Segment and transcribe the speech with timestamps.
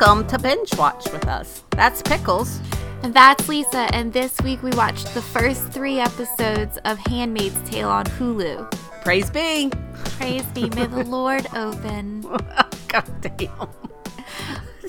[0.00, 1.64] welcome to Binge Watch with us.
[1.70, 2.60] That's Pickles.
[3.02, 7.88] And that's Lisa, and this week we watched the first three episodes of Handmaid's Tale
[7.88, 8.70] on Hulu.
[9.02, 9.72] Praise be.
[10.04, 12.20] Praise be, may the Lord open.
[12.88, 13.68] God damn.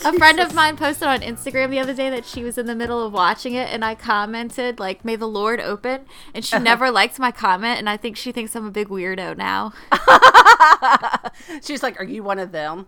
[0.05, 2.75] A friend of mine posted on Instagram the other day that she was in the
[2.75, 6.05] middle of watching it, and I commented, like, may the Lord open.
[6.35, 9.37] And she never liked my comment, and I think she thinks I'm a big weirdo
[9.37, 9.73] now.
[11.63, 12.85] She's like, Are you one of them?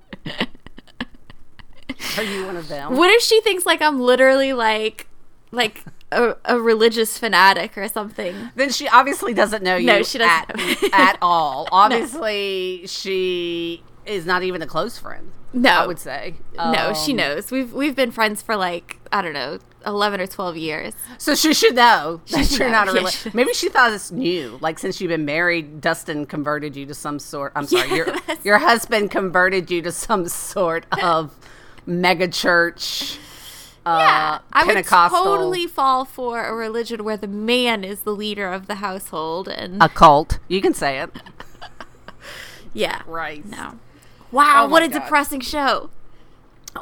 [2.18, 2.96] Are you one of them?
[2.96, 5.08] What if she thinks, like, I'm literally, like,
[5.52, 8.36] like a, a religious fanatic or something?
[8.56, 11.68] Then she obviously doesn't know you No, she doesn't at, at all.
[11.72, 15.32] Obviously, she is not even a close friend.
[15.54, 15.70] No.
[15.70, 16.36] I would say.
[16.56, 17.52] No, she Um, knows.
[17.52, 20.94] We've we've been friends for like I don't know, eleven or twelve years.
[21.18, 23.68] So she should know that should you're know, not a yeah, rela- she- Maybe she
[23.68, 24.58] thought it's new.
[24.62, 27.52] Like since you've been married, Dustin converted you to some sort.
[27.54, 31.36] I'm sorry, Yeah, your your husband converted you to some sort of
[31.86, 33.18] mega church.
[33.86, 38.68] Uh, I would totally fall for a religion where the man is the leader of
[38.68, 40.38] the household, and a cult.
[40.48, 41.10] You can say it.
[42.74, 43.44] yeah, Right.
[43.46, 43.80] no.
[44.32, 45.02] Wow, Oh what a God.
[45.02, 45.90] depressing show.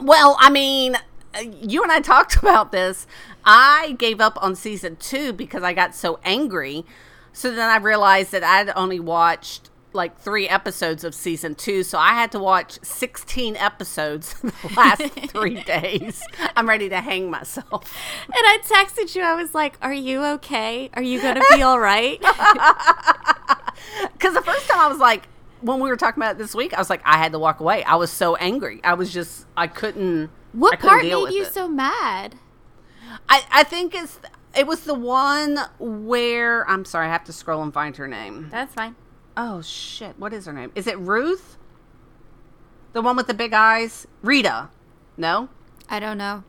[0.01, 0.95] Well, I mean,
[1.33, 3.07] uh, you and I talked about this.
[3.45, 6.85] I gave up on season two because I got so angry.
[7.31, 11.83] So then I realized that I'd only watched like three episodes of season two.
[11.83, 16.23] So I had to watch 16 episodes in the last three days.
[16.55, 17.95] I'm ready to hang myself.
[18.25, 19.21] And I texted you.
[19.23, 20.89] I was like, "Are you okay?
[20.93, 22.21] Are you gonna be all right?"
[24.13, 25.27] Because the first time I was like,
[25.61, 27.59] when we were talking about it this week, I was like, I had to walk
[27.59, 27.83] away.
[27.83, 28.81] I was so angry.
[28.83, 30.25] I was just, I couldn't.
[30.25, 31.53] I what couldn't part made you it.
[31.53, 32.35] so mad?
[33.27, 34.19] I, I think it's
[34.55, 38.49] it was the one where I'm sorry, I have to scroll and find her name.
[38.51, 38.95] That's fine.
[39.41, 40.73] Oh shit, what is her name?
[40.75, 41.55] Is it Ruth?
[42.91, 44.05] The one with the big eyes?
[44.21, 44.67] Rita.
[45.15, 45.47] No?
[45.89, 46.43] I don't know.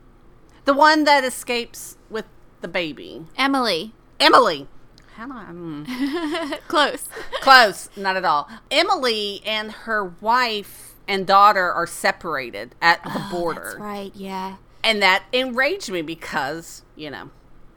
[0.65, 2.25] The one that escapes with
[2.59, 3.27] the baby.
[3.37, 4.67] Emily, Emily.
[5.15, 6.59] How do I mm.
[6.67, 7.07] close.
[7.39, 8.49] Close, not at all.
[8.69, 13.61] Emily and her wife and daughter are separated at the border.
[13.61, 14.11] Oh, That's right.
[14.15, 14.57] Yeah.
[14.83, 17.29] and that enraged me because you know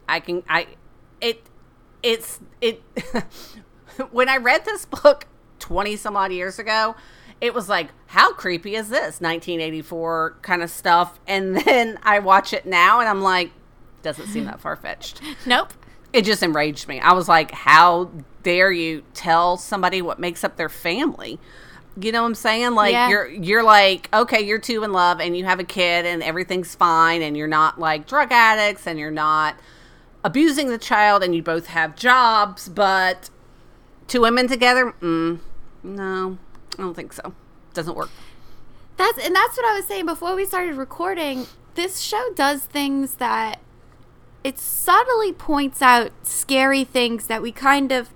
[0.09, 0.67] i can i
[1.21, 1.43] it
[2.03, 2.83] it's it
[4.11, 5.27] when i read this book
[5.61, 6.95] 20 some odd years ago
[7.41, 12.53] it was like how creepy is this 1984 kind of stuff and then i watch
[12.53, 13.51] it now and i'm like
[14.03, 15.73] doesn't seem that far-fetched Nope.
[16.13, 18.11] it just enraged me i was like how
[18.43, 21.39] dare you tell somebody what makes up their family
[21.97, 22.75] you know what I'm saying?
[22.75, 23.09] Like Yeah.
[23.09, 26.75] you're you're like, okay, you're two in love and you have a kid and everything's
[26.75, 29.55] fine and you're not like drug addicts and you're not
[30.25, 33.31] abusing the child and you both have jobs, but
[34.07, 35.41] two women together, mm,
[35.83, 36.39] no,
[36.79, 37.35] I don't think so.
[37.73, 38.11] Doesn't work.
[38.97, 41.47] That's and that's what I was saying before we started recording.
[41.75, 43.61] This show does things that
[44.45, 48.11] it subtly points out scary things that we kind of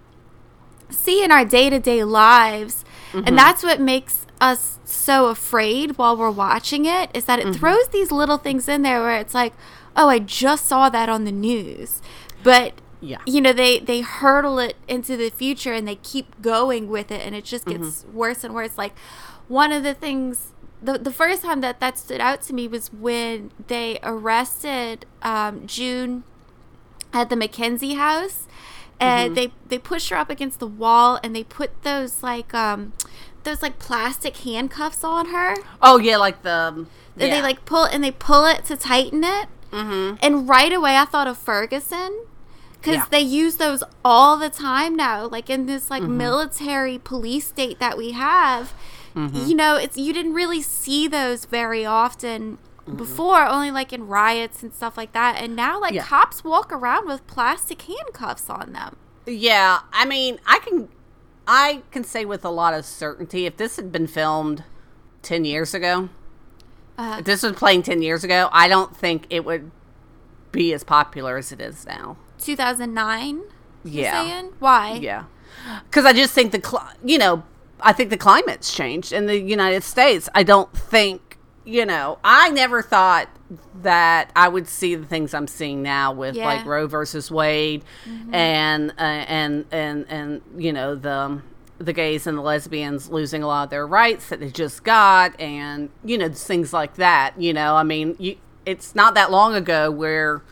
[0.91, 2.85] see in our day-to-day lives.
[3.13, 7.89] And that's what makes us so afraid while we're watching it is that it throws
[7.89, 9.55] these little things in there where it's like,
[9.97, 12.03] "Oh, I just saw that on the news."
[12.43, 13.19] But Yeah.
[13.27, 17.25] you know they they hurdle it into the future and they keep going with it
[17.25, 18.77] and it just gets worse and worse.
[18.77, 18.99] Like
[19.47, 22.93] one of the things the, the first time that that stood out to me was
[22.93, 26.23] when they arrested um, june
[27.13, 28.47] at the mckenzie house
[29.01, 32.93] and they they pushed her up against the wall and they put those like um
[33.45, 35.57] those like plastic handcuffs on her.
[35.81, 36.87] Oh yeah, like the
[37.17, 39.49] and they like pull and they pull it to tighten it.
[39.73, 40.17] Mm-hmm.
[40.23, 42.25] and right away, I thought of Ferguson
[42.81, 43.05] because Yeah.
[43.11, 45.27] they use those all the time now.
[45.27, 45.93] Like in this Mm-hmm.
[45.93, 48.73] like military police state that we have,
[49.15, 49.47] Mm-hmm.
[49.49, 52.59] you know, it's you didn't really see those very often
[52.97, 55.37] before, only like in riots and stuff like that.
[55.43, 56.05] And now, like Yeah.
[56.05, 58.97] cops walk around with plastic handcuffs on them.
[59.27, 60.89] Yeah, I mean, I can
[61.47, 64.65] I can say with a lot of certainty if this had been filmed
[65.23, 66.09] 10 years ago,
[66.99, 69.71] Uh, if this was playing 10 years ago, I don't think it would
[70.53, 72.17] be as popular as it is now.
[72.39, 73.41] 2009.
[73.85, 74.13] Yeah.
[74.25, 74.95] Saying why?
[75.01, 75.25] Yeah.
[75.91, 77.43] Cuz I just think the cli- you know,
[77.81, 80.29] I think the climate's changed in the United States.
[80.35, 83.29] I don't think, you know, I never thought
[83.83, 86.47] that I would see the things I'm seeing now with Yeah.
[86.47, 87.83] like Roe versus Wade
[88.33, 91.41] and uh, and and and you know the
[91.79, 95.39] the gays and the lesbians losing a lot of their rights that they just got
[95.41, 97.77] and you know things like that, you know.
[97.77, 98.37] I mean, you,
[98.67, 100.43] it's not that long ago where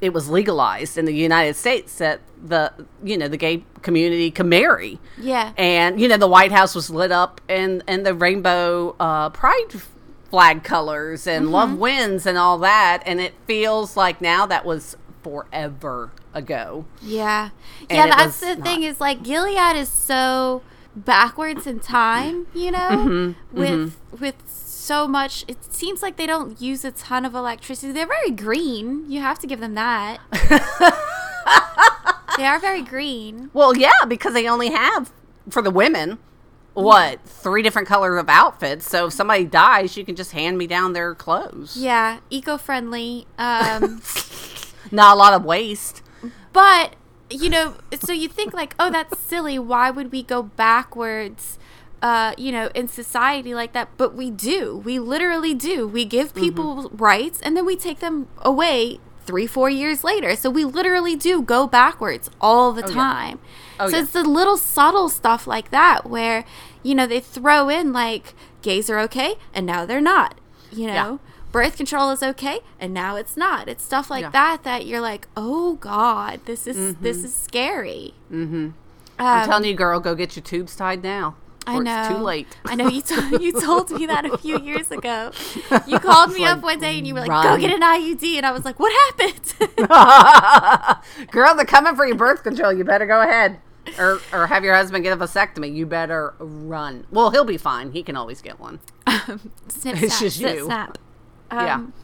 [0.00, 2.72] it was legalized in the United States that the
[3.02, 5.52] you know the gay community can marry, Yeah.
[5.56, 9.72] and you know the White House was lit up and and the rainbow uh, pride
[10.30, 11.54] flag colors and Mm-hmm.
[11.54, 13.02] love wins and all that.
[13.06, 16.84] And it feels like now that was forever ago.
[17.02, 17.50] Yeah.
[17.90, 20.62] And yeah, that's the thing is like Gilead is so
[20.94, 22.78] backwards in time, you know?
[22.90, 24.34] Mm-hmm, with with
[24.88, 27.92] so much it seems like they don't use a ton of electricity.
[27.92, 29.04] They're very green.
[29.10, 30.18] You have to give them that.
[32.38, 33.50] they are very green.
[33.52, 35.12] Well, yeah, because they only have
[35.50, 36.16] for the women
[36.72, 38.88] what three different colors of outfits.
[38.88, 41.76] So if somebody dies, you can just hand me down their clothes.
[41.76, 43.26] Yeah, eco-friendly.
[43.36, 44.00] Um
[44.90, 46.00] Not a lot of waste.
[46.54, 46.96] But
[47.28, 49.58] you know, so you think like, oh, that's silly.
[49.58, 51.58] Why would we go backwards?
[52.00, 54.76] Uh, you know, in society like that, but we do.
[54.84, 55.88] We literally do.
[55.88, 56.40] We give Mm-hmm.
[56.40, 60.36] people rights and then we take them away three, four years later.
[60.36, 62.94] So we literally do go backwards all the yeah.
[62.94, 63.38] time.
[63.80, 64.02] Oh, so yeah.
[64.04, 66.44] it's the little subtle stuff like that where,
[66.84, 70.36] you know, they throw in like gays are okay and now they're not.
[70.70, 71.16] You know, Yeah.
[71.50, 73.68] birth control is okay and now it's not.
[73.68, 74.30] It's stuff like Yeah.
[74.30, 78.14] that that you're like, oh god, this is this is scary.
[78.32, 78.54] Mm-hmm.
[78.66, 78.72] Um,
[79.18, 81.34] I'm telling you, girl, go get your tubes tied now.
[81.68, 82.00] I know.
[82.00, 82.48] It's too late.
[82.64, 85.30] I know you told you told me that a few years ago.
[85.86, 87.44] You called me Like, up one day and you were like, run.
[87.44, 89.54] "Go get an IUD," and I was like, "What happened?"
[91.30, 92.72] Girl, they're coming for your birth control.
[92.72, 93.60] You better go ahead.
[93.98, 95.74] Or, or have your husband get a vasectomy.
[95.74, 97.06] You better run.
[97.10, 97.92] Well, he'll be fine.
[97.92, 98.80] He can always get one.
[99.08, 99.84] snip, It's
[100.16, 100.64] snap, just snip, you.
[100.66, 100.98] snap.
[101.50, 101.74] Yeah.
[101.76, 101.94] Um,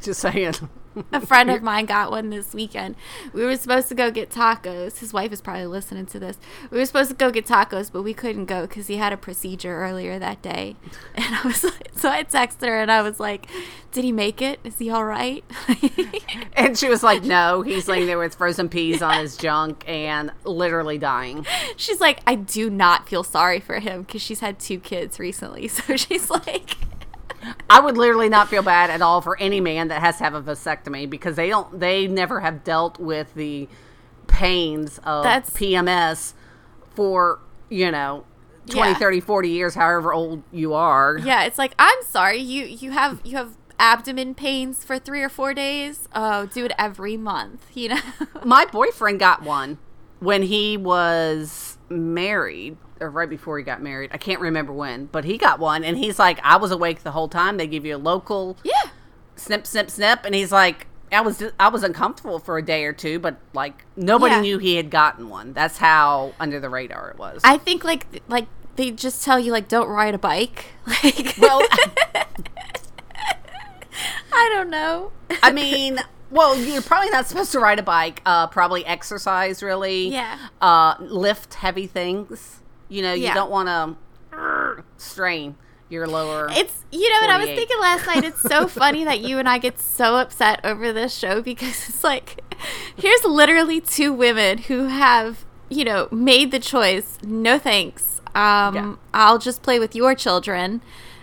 [0.00, 0.54] Just saying.
[1.12, 2.96] a friend of mine got one this weekend.
[3.32, 4.98] We were supposed to go get tacos.
[4.98, 6.38] His wife is probably listening to this.
[6.70, 9.16] We were supposed to go get tacos, but we couldn't go because he had a
[9.16, 10.76] procedure earlier that day.
[11.14, 13.46] And I was like, so I texted her and I was like,
[13.92, 14.58] "Did he make it?
[14.64, 15.44] Is he all right?"
[16.54, 17.62] And she was like, no.
[17.62, 21.46] He's laying there with frozen peas on his junk and literally dying.
[21.76, 25.68] she's like, "I do not feel sorry for him because she's had two kids recently."
[25.68, 26.76] So she's like.
[27.68, 30.34] I would literally not feel bad at all for any man that has to have
[30.34, 33.68] a vasectomy because they don't they never have dealt with the
[34.26, 36.34] pains of That's- PMS
[36.94, 38.24] for, you know,
[38.68, 38.94] 20, Yeah.
[38.98, 41.18] 30, 40 years however old you are.
[41.18, 42.38] Yeah, it's like I'm sorry.
[42.38, 46.08] You you have you have abdomen pains for three or four days.
[46.14, 47.66] Oh, do it every month.
[47.74, 48.00] You know.
[48.44, 49.78] My boyfriend got one
[50.20, 54.10] when he was married or right before he got married.
[54.12, 57.12] I can't remember when, but he got one and he's like I was awake the
[57.12, 57.56] whole time.
[57.56, 58.72] They give you a local yeah.
[59.36, 62.92] snip snip snip and he's like I was I was uncomfortable for a day or
[62.92, 64.40] two, but like nobody Yeah.
[64.42, 65.52] knew he had gotten one.
[65.52, 67.40] That's how under the radar it was.
[67.44, 70.66] I think like like they just tell you like don't ride a bike.
[71.02, 71.62] Like well,
[74.32, 75.12] I don't know.
[75.42, 75.98] I mean,
[76.30, 78.22] well, you're probably not supposed to ride a bike.
[78.24, 80.08] Uh, probably exercise, really.
[80.08, 80.38] Yeah.
[80.60, 82.59] Uh, lift heavy things.
[82.90, 83.34] You know, you Yeah.
[83.34, 85.54] don't want to strain
[85.88, 86.48] your lower.
[86.50, 88.24] It's you know what I was thinking last night.
[88.24, 92.04] It's so funny that you and I get so upset over this show because it's
[92.04, 92.40] like
[92.96, 97.18] here's literally two women who have you know made the choice.
[97.24, 98.20] No thanks.
[98.34, 98.94] Um, Yeah.
[99.14, 100.82] I'll just play with your children,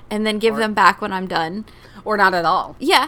[0.09, 1.65] and then give Or- them back when I'm done.
[2.05, 2.77] or not at all.
[2.79, 3.07] Yeah.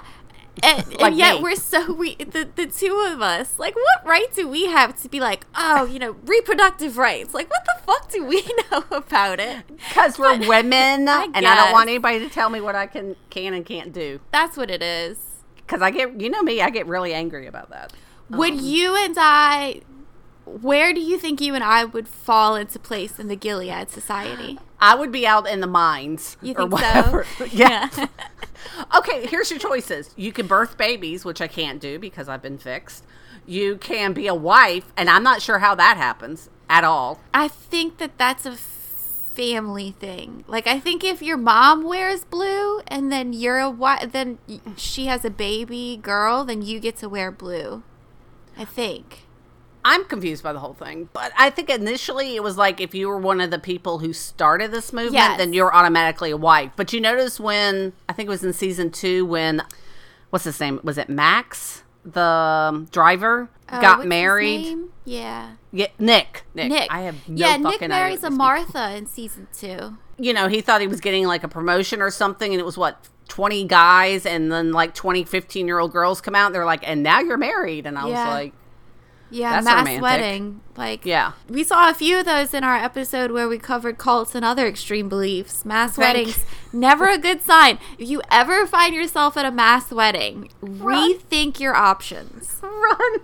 [0.64, 1.42] And, Like and yet me.
[1.44, 5.10] we're so we the, the two of us like what right do we have to
[5.10, 9.40] be like oh you know reproductive rights like what the fuck do we know about
[9.40, 12.88] it Because we're women, I and I don't want anybody to tell me what I
[12.88, 14.20] can can and can't do.
[14.32, 15.18] that's what it is
[15.58, 17.94] Because I get, you know me, I get really angry about that.
[18.30, 19.82] would Um, you and I
[20.46, 24.60] where do you think you and I would fall into place in the Gilead society
[24.82, 27.26] I would be out in the mines you or think whatever.
[27.38, 27.90] so yeah.
[28.96, 30.14] Okay, here's your choices.
[30.16, 33.06] You can birth babies, which I can't do because I've been fixed.
[33.46, 37.20] You can be a wife, and I'm not sure how that happens at all.
[37.34, 40.44] I think that that's a family thing.
[40.48, 44.38] Like I think if your mom wears blue and then you're a wi- then
[44.78, 47.84] she has a baby girl, then you get to wear blue.
[48.58, 49.26] I think.
[49.86, 53.08] I'm confused by the whole thing, but I think initially it was like if you
[53.08, 55.38] were one of the people who started this movement, Yes.
[55.38, 56.72] then you're automatically a wife.
[56.76, 59.64] But you notice when I think it was in season two when
[60.32, 60.80] what's his name?
[60.84, 64.78] Was it Max, the um, driver, Oh, got married?
[65.06, 65.52] Yeah.
[65.72, 66.44] Yeah, Nick.
[66.54, 66.70] Nick.
[66.70, 66.88] Nick.
[66.92, 69.98] I have no yeah, fucking Nick marries a Martha in season two.
[70.18, 72.78] you know, he thought he was getting like a promotion or something, and it was
[72.78, 76.66] what, 20 guys, and then like 20, 15 year old girls come out, and they're
[76.66, 77.86] like, and now you're married.
[77.86, 78.26] And I Yeah.
[78.26, 78.54] was like,
[79.32, 80.02] Yeah, That's mass romantic.
[80.02, 80.62] wedding.
[80.76, 81.34] Like yeah.
[81.48, 84.68] We saw a few of those in our episode where we covered cults and other
[84.68, 85.66] extreme beliefs.
[85.66, 87.78] Mass Thank- weddings, never a good sign.
[87.98, 91.14] If you ever find yourself at a mass wedding, Run.
[91.14, 92.58] rethink your options.
[92.62, 93.20] Run.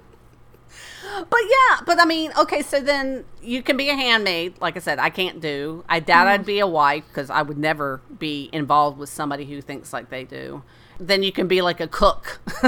[1.30, 4.60] But yeah, but I mean, okay, so then you can be a handmaid.
[4.60, 5.84] Like I said, I can't do.
[5.88, 6.32] I doubt mm.
[6.32, 10.10] I'd be a wife because I would never be involved with somebody who thinks like
[10.10, 10.64] they do.
[11.00, 12.40] Then you can be like a cook,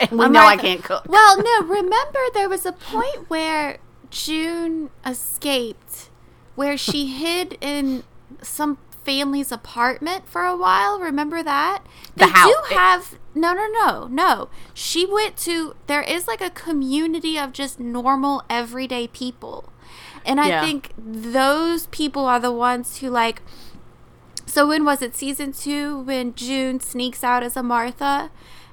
[0.00, 1.04] and we know I can't cook.
[1.08, 3.78] Well, no, remember there was a point where
[4.10, 6.10] June escaped
[6.54, 8.04] where she hid in
[8.42, 11.00] some family's apartment for a while.
[11.00, 11.82] Remember that?
[12.16, 12.52] The house.
[12.68, 14.48] do have no, no, no, no.
[14.74, 19.72] She went to there is like a community of just normal everyday people.
[20.24, 20.60] And I Yeah.
[20.64, 23.42] think those people are the ones who like
[24.52, 28.30] so when was it season 2 when June sneaks out as a Martha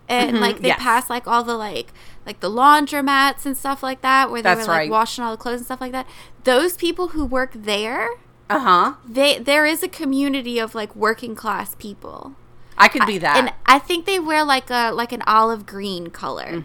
[0.07, 0.79] and Mhm, like they yes.
[0.81, 1.93] pass like all the like
[2.25, 4.89] like the laundromats and stuff like that where they That's were like right.
[4.91, 6.07] washing all the clothes and stuff like that.
[6.43, 8.09] Those people who work there,
[8.50, 8.93] Uh huh.
[9.07, 12.33] they there is a community of like working class people.
[12.77, 13.36] I could be that.
[13.38, 16.63] And I think they wear like a like an olive green color.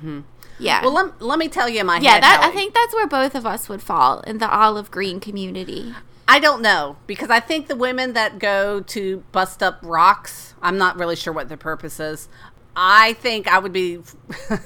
[0.59, 0.83] Yeah.
[0.83, 2.23] well, let, let me tell you my yeah, head.
[2.23, 5.92] that I think that's where both of us would fall in the olive green community.
[6.26, 10.78] I don't know because I think the women that go to bust up rocks, I'm
[10.78, 12.28] not really sure what their purpose is.
[12.76, 14.00] I think I would be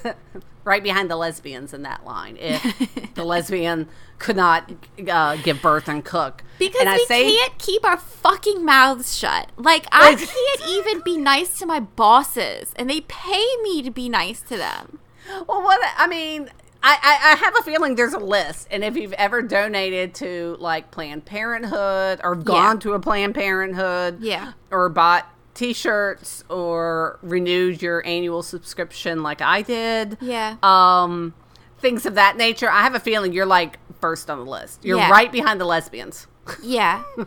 [0.63, 3.87] right behind the lesbians in that line if the lesbian
[4.17, 4.71] could not
[5.07, 6.43] uh, give birth and cook.
[6.57, 9.51] Because and I we say, can't keep our fucking mouths shut.
[9.57, 14.09] Like I can't even be nice to my bosses, and they pay me to be
[14.09, 14.99] nice to them.
[15.47, 16.49] well, what I mean.
[16.81, 20.55] I, I, I have a feeling there's a list, and if you've ever donated to
[20.59, 24.53] like Planned Parenthood or gone to a Planned Parenthood, Yeah.
[24.71, 30.55] or bought T-shirts or renewed your annual subscription like I did, Yeah.
[30.63, 31.33] um,
[31.79, 32.69] things of that nature.
[32.69, 34.85] I have a feeling you're like first on the list.
[34.85, 35.09] You're Yeah.
[35.11, 36.27] right behind the lesbians.
[36.63, 37.03] Yeah.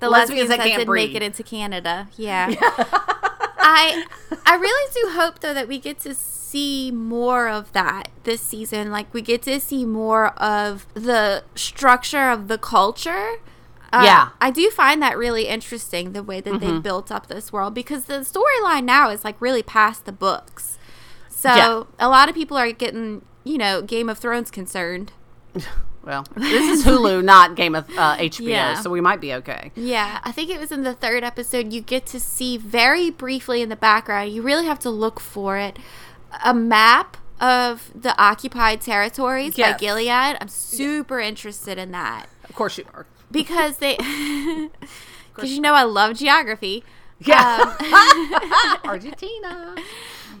[0.00, 1.10] The Lesbians lesbians, that that, can't did breathe.
[1.10, 2.08] make it into Canada.
[2.16, 2.52] Yeah.
[3.66, 4.04] I
[4.46, 8.90] I really do hope though that we get to see more of that this season.
[8.92, 13.36] Like we get to see more of the structure of the culture.
[13.92, 14.28] Uh, Yeah.
[14.40, 16.74] I do find that really interesting the way that Mm-hmm.
[16.74, 20.78] they built up this world because the storyline now is like really past the books.
[21.28, 21.82] So Yeah.
[21.98, 25.12] a lot of people are getting, you know, Game of Thrones concerned.
[26.04, 28.74] Well, this is Hulu, not Game of uh, HBO, Yeah.
[28.74, 29.72] so we might be okay.
[29.74, 31.72] Yeah, I think it was in the third episode.
[31.72, 34.32] You get to see very briefly in the background.
[34.32, 35.78] You really have to look for it.
[36.44, 39.72] A map of the occupied territories Yes.
[39.72, 40.36] by Gilead.
[40.40, 43.06] I'm super interested in that Of course you are.
[43.30, 43.96] because they,
[45.34, 46.84] because you know I love geography.
[47.20, 47.74] Yeah.
[47.80, 49.74] Um, Argentina.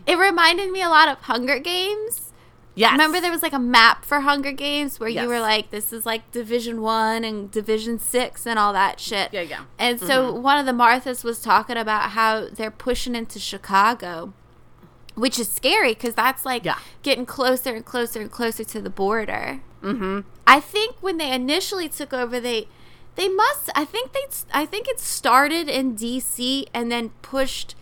[0.06, 2.32] it reminded me a lot of Hunger Games.
[2.76, 2.92] Yes.
[2.92, 5.22] Remember there was like a map for Hunger Games where Yes.
[5.22, 9.32] you were like, this is like Division One and Division Six and all that shit.
[9.32, 9.64] Yeah, yeah.
[9.78, 14.32] And so one of the Marthas was talking about how they're pushing into Chicago,
[15.14, 16.78] which is scary because that's like Yeah.
[17.02, 19.60] getting closer and closer and closer to the border.
[19.82, 20.20] Mm-hmm.
[20.46, 22.66] I think when they initially took over, they
[23.16, 23.70] they must.
[23.76, 24.24] I think they.
[24.52, 26.66] I think it started in D.C.
[26.74, 27.76] and then pushed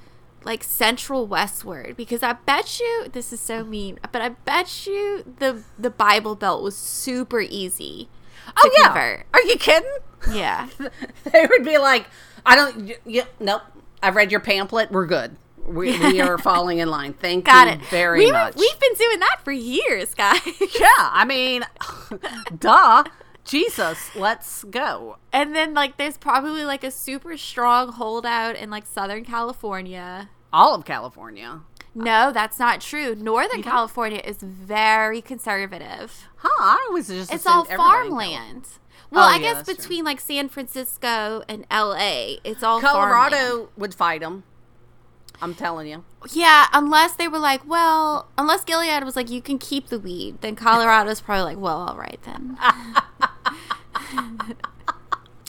[0.44, 5.24] like central westward because I bet you this is so mean, but I bet you
[5.38, 8.08] the the Bible Belt was super easy.
[8.56, 8.84] Oh yeah.
[8.86, 9.26] convert.
[9.34, 9.90] Are you kidding?
[10.32, 10.68] Yeah.
[11.32, 12.06] they would be like,
[12.44, 12.86] I don't.
[12.86, 13.62] Y- y- nope.
[14.02, 14.90] I've read your pamphlet.
[14.90, 15.36] We're good.
[15.64, 17.12] We, we are falling in line.
[17.14, 17.86] Thank Got you it.
[17.86, 18.56] very we were- much.
[18.56, 20.40] We've been doing that for years, guys.
[20.60, 21.62] yeah, I mean,
[22.58, 23.04] duh.
[23.44, 25.16] Jesus, let's go.
[25.32, 30.30] and then like there's probably like a super strong holdout in like Southern California.
[30.52, 31.60] All of California.
[31.94, 33.14] No, that's not true.
[33.14, 36.28] Northern California is very conservative.
[36.36, 36.48] Huh?
[36.60, 38.66] I was just It's all farmland.
[39.10, 39.76] Well, Oh, I yeah, guess that's true.
[39.76, 43.68] between like San Francisco and LA, it's all Colorado farmland.
[43.76, 44.44] would fight them.
[45.42, 46.04] I'm telling you.
[46.30, 50.40] Yeah, unless they were like, well, unless Gilead was like, you can keep the weed,
[50.40, 52.56] then Colorado's probably like, well, all right then.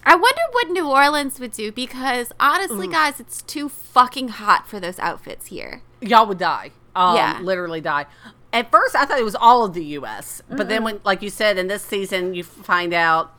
[0.06, 4.80] I wonder what New Orleans would do because honestly, guys, it's too fucking hot for
[4.80, 5.82] those outfits here.
[6.02, 6.72] Y'all would die.
[6.96, 7.40] Um, Yeah.
[7.42, 8.06] Literally die.
[8.52, 11.30] At first, I thought it was all of the U.S., but then when, like you
[11.32, 13.34] said, in this season, you find out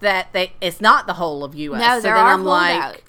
[0.00, 1.80] that they it's not the whole of U.S.
[1.80, 3.04] No, so there then are I'm like.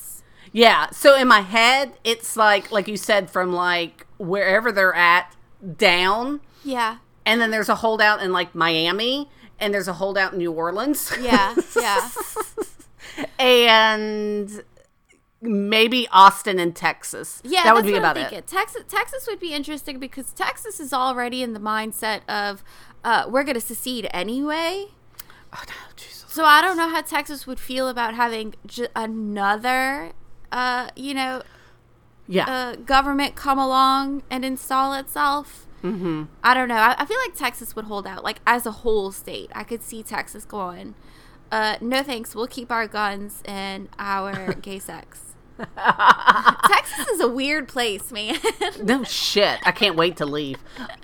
[0.55, 0.89] Yeah.
[0.91, 5.35] So in my head, it's like, like you said, from like wherever they're at
[5.77, 10.39] down, yeah, and then there's a holdout in like Miami, and there's a holdout in
[10.39, 11.11] New Orleans.
[11.19, 12.09] yeah, yeah.
[13.39, 14.63] and
[15.41, 17.41] maybe Austin and Texas.
[17.43, 18.47] Yeah, that would be about it.
[18.47, 22.63] Texas, Texas would be interesting because Texas is already in the mindset of
[23.03, 24.87] uh, we're going to secede anyway.
[25.53, 26.25] Oh, no, Jesus.
[26.27, 30.11] So I don't know how Texas would feel about having j- another,
[30.51, 31.41] uh, you know,
[32.27, 32.45] Yeah.
[32.49, 35.67] uh, government come along and install itself.
[35.83, 36.23] Mm-hmm.
[36.43, 36.75] I don't know.
[36.75, 39.51] I, I feel like Texas would hold out, like as a whole state.
[39.53, 40.95] I could see Texas going,
[41.51, 42.33] uh, no thanks.
[42.33, 45.21] We'll keep our guns and our gay sex.
[45.77, 48.35] Texas is a weird place, man.
[48.83, 49.59] no shit.
[49.65, 50.57] I can't wait to leave.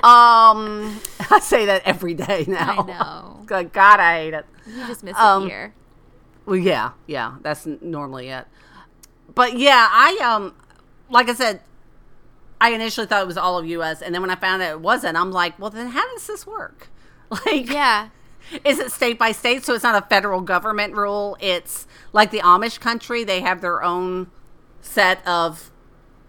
[0.04, 2.82] Um, I say that every day now.
[2.82, 3.44] I know.
[3.46, 4.46] God, God, I hate it.
[4.68, 5.74] You just miss Um, it here.
[6.46, 8.46] Well, yeah, yeah, that's n- normally it.
[9.34, 10.54] But yeah, I um,
[11.10, 11.62] like I said,
[12.60, 14.82] I initially thought it was all of U.S., and then when I found out it
[14.82, 16.88] wasn't, I'm like, well, then how does this work?
[17.46, 18.10] Like, Yeah.
[18.66, 19.64] is it state by state?
[19.64, 21.38] So it's not a federal government rule.
[21.40, 24.30] It's like the Amish country; they have their own
[24.82, 25.72] set of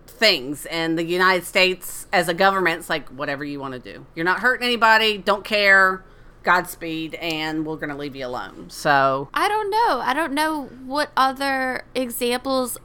[0.06, 4.06] things, and the United States, as a government, it's like whatever you want to do.
[4.14, 5.18] You're not hurting anybody.
[5.18, 6.04] Don't care.
[6.44, 8.66] Godspeed, and we're going to leave you alone.
[8.68, 10.00] So I don't know.
[10.04, 12.78] I don't know what other examples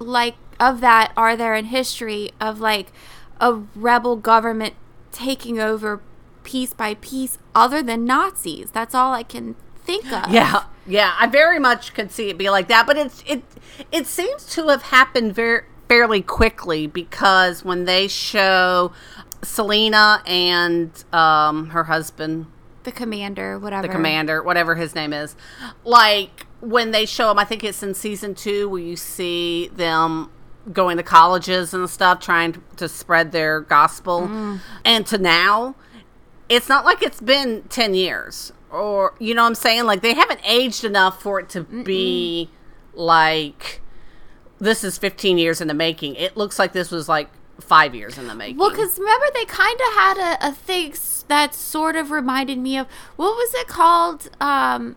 [0.00, 2.92] like of that are there in history of like
[3.40, 4.74] a rebel government
[5.12, 6.00] taking over
[6.42, 8.70] piece by piece other than Nazis.
[8.70, 10.30] That's all I can think of.
[10.32, 13.42] Yeah, yeah, I very much could see it be like that, but it's it
[13.92, 18.92] it seems to have happened very fairly quickly because when they show
[19.42, 22.46] Selena and um, her husband,
[22.84, 23.86] The commander, whatever.
[23.86, 25.34] the commander, whatever his name is,
[25.84, 30.30] like when they show them, I think it's in season two where you see them
[30.72, 34.28] going to colleges and stuff, trying to, to spread their gospel,
[34.84, 35.74] and to now,
[36.48, 39.84] it's not like it's been 10 years or you know what i'm saying?
[39.84, 42.50] Like they haven't aged enough for it to be
[42.94, 43.80] like
[44.58, 46.16] this is 15 years in the making.
[46.16, 48.58] It looks like this was like five years in the making.
[48.58, 50.94] Well, because remember they kind of had a, a thing
[51.28, 52.86] that sort of reminded me of
[53.16, 54.28] what was it called?
[54.40, 54.96] Um,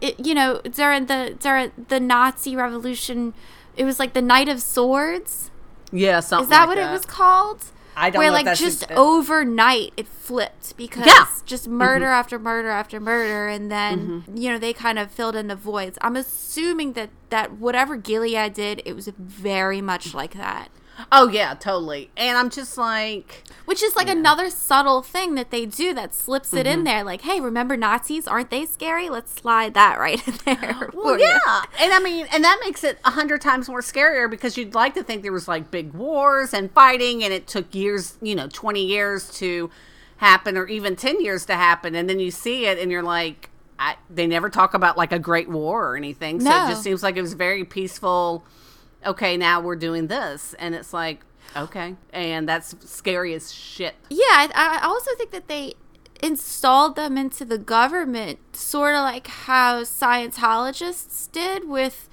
[0.00, 3.34] it you know during the during the Nazi Revolution,
[3.76, 5.50] it was like the Night of Swords.
[5.92, 7.64] yeah something Is that like what it was called?
[7.96, 11.12] I don't Where like just ex- overnight it flipped because Yeah.
[11.12, 11.46] Mm-hmm.
[11.46, 15.46] just murder after murder after murder, and then you know they kind of filled in
[15.46, 15.96] the voids.
[16.00, 20.68] I'm assuming that that whatever Gilead did, it was very much like that.
[21.12, 25.66] Oh yeah totally and i'm just like Which is like another subtle thing that they
[25.66, 26.78] do that slips it Mm-hmm.
[26.80, 27.02] in there.
[27.04, 28.28] Like, hey, remember Nazis?
[28.28, 29.08] Aren't they scary?
[29.08, 30.90] Let's slide that right in there.
[30.94, 31.24] well for you.
[31.26, 34.74] yeah and i mean and that makes it a hundred times more scarier because you'd
[34.74, 38.34] like to think there was like big wars and fighting and it took years you
[38.34, 39.70] know 20 years to
[40.18, 43.50] happen or even 10 years to happen and then you see it and you're like
[43.78, 46.66] I, they never talk about like a great war or anything so No.
[46.66, 48.44] it just seems like it was very peaceful
[49.06, 50.54] okay now we're doing this.
[50.58, 51.20] And it's like
[51.56, 51.96] okay.
[52.12, 53.94] And that's scary as shit.
[54.10, 55.74] Yeah, I, I also think that they
[56.22, 62.08] installed them into the government, sort of like how Scientologists did with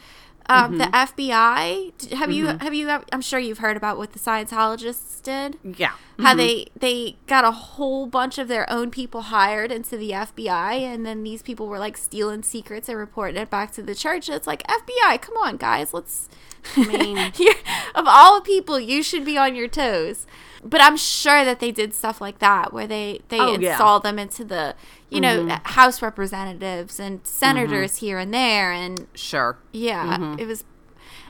[0.47, 1.21] um, the Mm-hmm.
[1.21, 1.91] FBI.
[1.97, 2.47] D- Have you?
[2.47, 2.89] Have you?
[3.11, 5.57] I'm sure you've heard about what the Scientologists did.
[5.77, 10.11] yeah How they they got a whole bunch of their own people hired into the
[10.11, 13.95] FBI, and then these people were like stealing secrets and reporting it back to the
[13.95, 14.29] church.
[14.29, 16.27] It's like FBI, come on, guys, let's.
[16.75, 17.17] I mean-
[17.95, 20.27] of all people, you should be on your toes.
[20.63, 23.99] But I'm sure that they did stuff like that, where they they Oh, yeah.
[23.99, 24.75] them into the
[25.09, 30.39] you know House representatives and senators here and there, and sure yeah, Mm-hmm.
[30.39, 30.63] it was.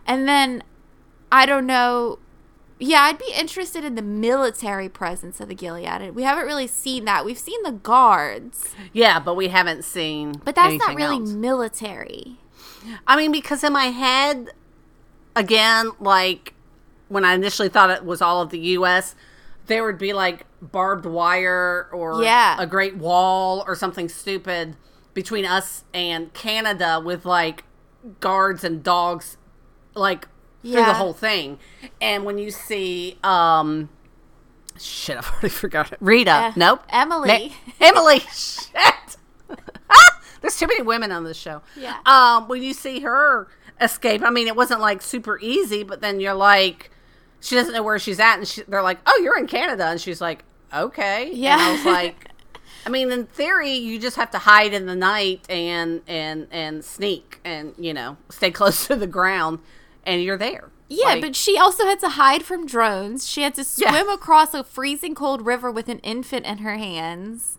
[0.06, 0.64] And then
[1.32, 2.20] I don't know.
[2.84, 6.16] Yeah, I'd be interested in the military presence of the Gilead.
[6.16, 7.24] We haven't really seen that.
[7.24, 11.30] We've seen the guards, yeah but we haven't seen but that's not really else.
[11.32, 12.38] military.
[13.08, 14.50] I mean, because in my head,
[15.36, 16.54] again, like
[17.12, 19.16] when I initially thought it was all of the U.S.,
[19.68, 22.56] there would be like barbed wire or Yeah.
[22.60, 24.76] a great wall or something stupid
[25.14, 27.64] between us and Canada with like
[28.20, 29.38] guards and dogs,
[29.94, 30.28] like
[30.64, 31.60] through the whole thing.
[32.00, 33.90] And when you see, um,
[34.80, 35.98] shit, I've already forgot it.
[36.02, 37.28] Rita, Uh, nope, Emily.
[37.28, 39.18] Ma- Emily, shit.
[40.42, 41.62] There's too many women on this show.
[41.78, 41.98] Yeah.
[42.06, 43.48] Um, when you see her
[43.80, 46.90] escape, I mean, it wasn't like super easy, but then you're like,
[47.42, 50.00] she doesn't know where she's at, and she, they're like, "Oh, you're in Canada," and
[50.00, 51.54] she's like, "Okay." Yeah.
[51.54, 52.28] And I was like,
[52.86, 56.86] I mean, in theory, you just have to hide in the night and and and
[56.86, 59.60] sneak, and you know, stay close to the ground,
[60.06, 60.70] and you're there.
[60.88, 63.26] Yeah, Like, but she also had to hide from drones.
[63.28, 63.92] She had to Yeah.
[63.92, 67.58] swim across a freezing cold river with an infant in her hands.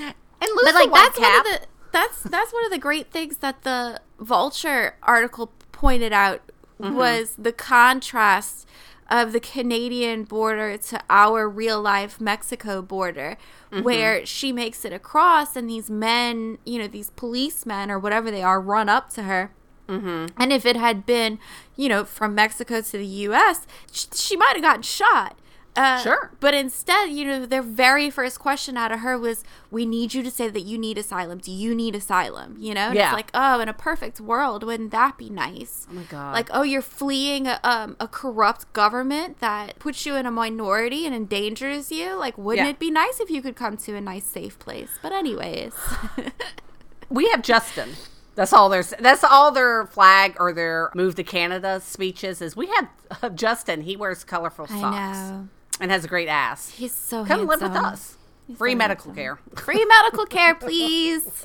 [0.00, 1.60] and lose but like that's one of the
[1.92, 6.40] that's that's one of the great things that the vulture article pointed out
[6.80, 6.96] Mm-hmm.
[6.96, 8.66] was the contrast
[9.12, 13.36] of the Canadian border to our real life Mexico border
[13.70, 13.84] Mm-hmm.
[13.84, 18.42] where she makes it across and these men, you know, these policemen or whatever they
[18.42, 19.50] are run up to her.
[19.88, 20.26] Mm-hmm.
[20.38, 21.38] And if it had been,
[21.74, 25.38] you know, from Mexico to the U.S., sh- she might have gotten shot.
[25.74, 26.30] Uh, Sure.
[26.38, 30.22] But instead, you know, their very first question out of her was, "We need you
[30.22, 31.38] to say that you need asylum.
[31.38, 33.06] Do you need asylum?" You know, and Yeah.
[33.08, 35.86] it's like, oh, in a perfect world, wouldn't that be nice?
[35.90, 36.34] Oh my god.
[36.34, 41.06] Like, oh, you're fleeing a, um, a corrupt government that puts you in a minority
[41.06, 42.16] and endangers you.
[42.16, 42.72] Like, wouldn't Yeah.
[42.72, 44.98] it be nice if you could come to a nice, safe place?
[45.00, 45.72] But anyways,
[47.08, 47.90] we have Justin.
[48.34, 52.56] That's all their that's all their flag or their move to Canada speeches is.
[52.56, 52.88] We have
[53.22, 53.82] uh, Justin.
[53.82, 55.48] He wears colorful I socks know
[55.82, 56.70] and has a great ass.
[56.70, 57.84] he's so Come live with handsome.
[57.84, 58.18] us.
[58.56, 59.14] Free so medical handsome.
[59.14, 59.38] care.
[59.56, 61.44] Free medical care, please.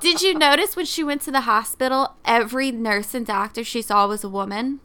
[0.00, 4.06] Did you notice when she went to the hospital, every nurse and doctor she saw
[4.06, 4.80] was a woman?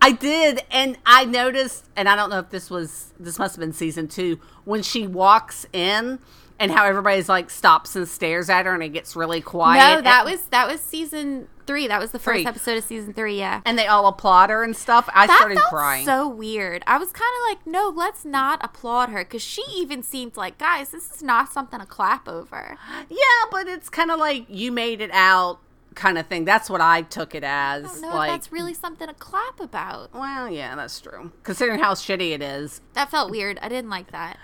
[0.00, 3.60] I did, and I noticed, and I don't know if this was this must have
[3.60, 6.20] been season two when she walks in,
[6.64, 9.78] and how everybody's like stops and stares at her, and it gets really quiet.
[9.96, 11.86] no, that was that was season three.
[11.88, 12.46] That was the first Three.
[12.46, 13.38] episode of season three.
[13.38, 13.60] Yeah.
[13.64, 15.08] and they all applaud her and stuff.
[15.14, 16.04] I that started crying.
[16.04, 16.82] so weird.
[16.86, 20.58] I was kind of like, no, let's not applaud her because she even seemed like,
[20.58, 22.76] guys, this is not something to clap over.
[23.08, 23.16] yeah,
[23.50, 25.58] but it's kind of like you made it out,
[25.94, 26.44] kind of thing.
[26.44, 27.84] That's what I took it as.
[27.84, 30.12] I don't know like, if that's really something to clap about.
[30.12, 31.32] well, yeah, that's true.
[31.44, 33.58] Considering how shitty it is, That felt weird.
[33.62, 34.36] I didn't like that.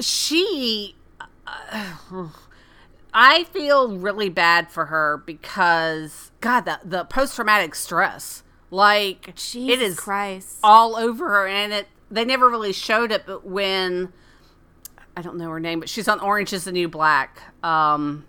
[0.00, 0.94] she
[1.46, 2.28] uh,
[3.14, 9.70] I feel really bad for her because God, the the post traumatic stress, like Jesus
[9.70, 10.58] it is Christ.
[10.62, 14.12] all over her, and it they never really showed it, but when
[15.16, 17.40] I don't know her name, but she's on Orange Is the New Black.
[17.64, 18.26] Um,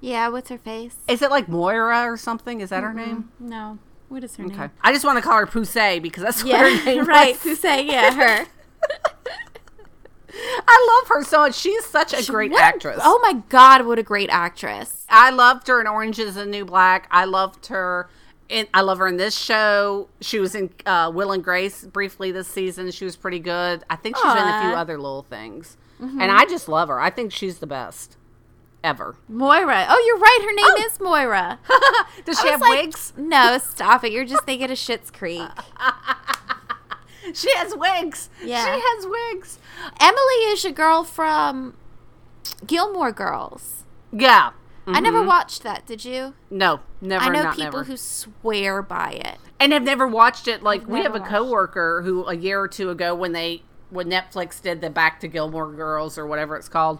[0.00, 0.96] yeah, what's her face?
[1.08, 2.60] is it like Moira or something?
[2.60, 3.30] Is that her name?
[3.38, 3.78] No.
[4.08, 4.70] What is her Okay, name?
[4.82, 7.36] I just want to call her Poussey because that's Yeah, what her name right.
[7.36, 8.46] say, yeah, her.
[10.32, 11.54] I love her so much.
[11.54, 13.00] She's such a great What- actress.
[13.02, 15.04] Oh my God, what a great actress.
[15.08, 17.08] I loved her in Orange is the New Black.
[17.10, 18.08] I loved her.
[18.48, 20.08] In, I love her in this show.
[20.20, 22.90] She was in uh, Will and Grace briefly this season.
[22.90, 23.84] She was pretty good.
[23.88, 24.78] I think she's in a few Mm-hmm.
[24.78, 25.76] other little things.
[26.00, 26.98] And I just love her.
[26.98, 28.16] I think she's the best
[28.82, 29.16] ever.
[29.28, 29.84] Moira.
[29.88, 30.38] Oh, you're right.
[30.42, 30.86] Her name Oh.
[30.90, 31.58] is Moira.
[32.24, 33.12] Does she have like, wigs?
[33.18, 34.10] No, stop it.
[34.10, 35.42] You're just thinking of Schitt's Creek.
[37.34, 38.30] She has wigs.
[38.42, 38.64] Yeah.
[38.64, 39.58] She has wigs.
[40.00, 41.74] Emily is a girl from
[42.66, 43.84] Gilmore Girls.
[44.12, 44.52] Yeah.
[44.86, 45.28] I never mm-hmm.
[45.28, 45.86] watched that.
[45.86, 46.34] Did you?
[46.50, 47.24] No, never.
[47.24, 47.84] I know not people never.
[47.84, 49.38] who swear by it.
[49.60, 50.62] and have never watched it.
[50.62, 54.08] Like I've we have a coworker who a year or two ago, when they when
[54.08, 56.98] Netflix did the Back to Gilmore Girls or whatever it's called,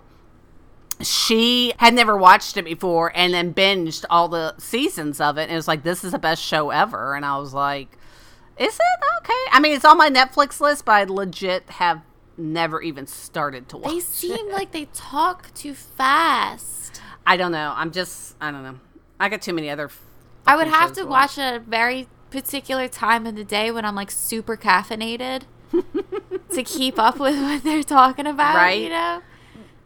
[1.00, 5.44] she had never watched it before and then binged all the seasons of it.
[5.44, 7.14] And it was like, this is the best show ever.
[7.14, 7.96] And I was like,
[8.60, 9.32] is it okay?
[9.52, 12.02] I mean, it's on my Netflix list, but I legit have
[12.36, 13.90] never even started to watch.
[13.90, 14.02] They it.
[14.02, 17.00] seem like they talk too fast.
[17.26, 17.72] I don't know.
[17.74, 18.36] I'm just.
[18.40, 18.78] I don't know.
[19.18, 19.90] I got too many other.
[20.46, 21.36] I would have to watch.
[21.36, 25.42] watch at a very particular time in the day when I'm like super caffeinated
[26.52, 28.56] to keep up with what they're talking about.
[28.56, 28.82] Right.
[28.82, 29.22] You know.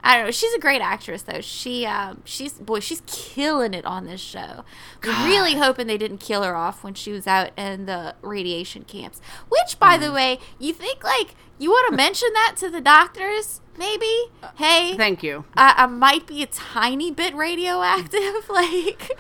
[0.07, 0.31] I don't know.
[0.31, 1.41] She's a great actress though.
[1.41, 4.65] She um she's boy, she's killing it on this show.
[5.03, 9.21] Really hoping they didn't kill her off when she was out in the radiation camps.
[9.49, 10.01] Which by Mm.
[10.01, 13.61] the way, you think like you want to mention that to the doctors?
[13.77, 14.27] Maybe.
[14.57, 15.47] Hey, Thank you.
[15.57, 18.49] I, I might be a tiny bit radioactive.
[18.49, 19.11] like,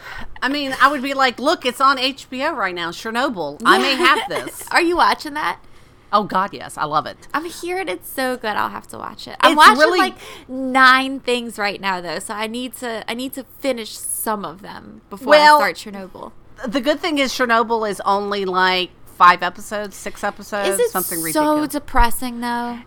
[0.42, 3.60] I mean, I would be like, look, it's on HBO right now, Chernobyl.
[3.64, 4.68] I may have this.
[4.70, 5.58] Are you watching that?
[6.16, 7.16] Oh God, yes, I love it.
[7.34, 8.50] I'm hearing it's so good.
[8.56, 9.36] I'll have to watch it.
[9.40, 10.14] I'm It's watching really- like
[10.48, 14.62] nine things right now though, so I need to I need to finish some of
[14.62, 16.32] them before Well- I start Chernobyl.
[16.66, 21.18] The good thing is Chernobyl is only like five episodes, six episodes, Is it something
[21.18, 21.72] so ridiculous.
[21.72, 22.78] depressing though?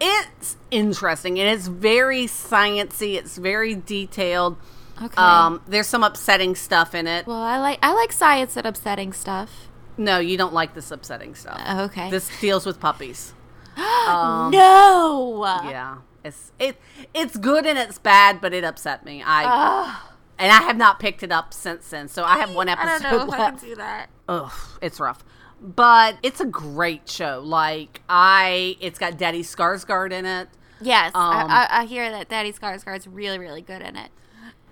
[0.00, 3.14] it's interesting and it's very sciency.
[3.14, 4.56] It's very detailed.
[5.02, 5.14] Okay.
[5.16, 7.26] Um, there's some upsetting stuff in it.
[7.26, 9.68] well, I like I like science and upsetting stuff.
[9.96, 11.60] No, you don't like this upsetting stuff.
[11.66, 12.10] Oh, okay.
[12.10, 13.32] This deals with puppies.
[13.76, 15.44] Um, no.
[15.64, 16.78] Yeah, it's it
[17.14, 19.22] it's good and it's bad, but it upset me.
[19.24, 20.02] I Ugh.
[20.38, 22.08] and I have not picked it up since then.
[22.08, 23.60] So I have one I episode don't know if I left.
[23.60, 24.10] can do that.
[24.28, 24.52] Ugh,
[24.82, 25.24] it's rough.
[25.60, 27.40] But it's a great show.
[27.44, 30.48] Like I, it's got Daddy Skarsgård in it,
[30.80, 34.10] Yes, Um, I, I, I hear that Daddy Skarsgård's really, really good in it.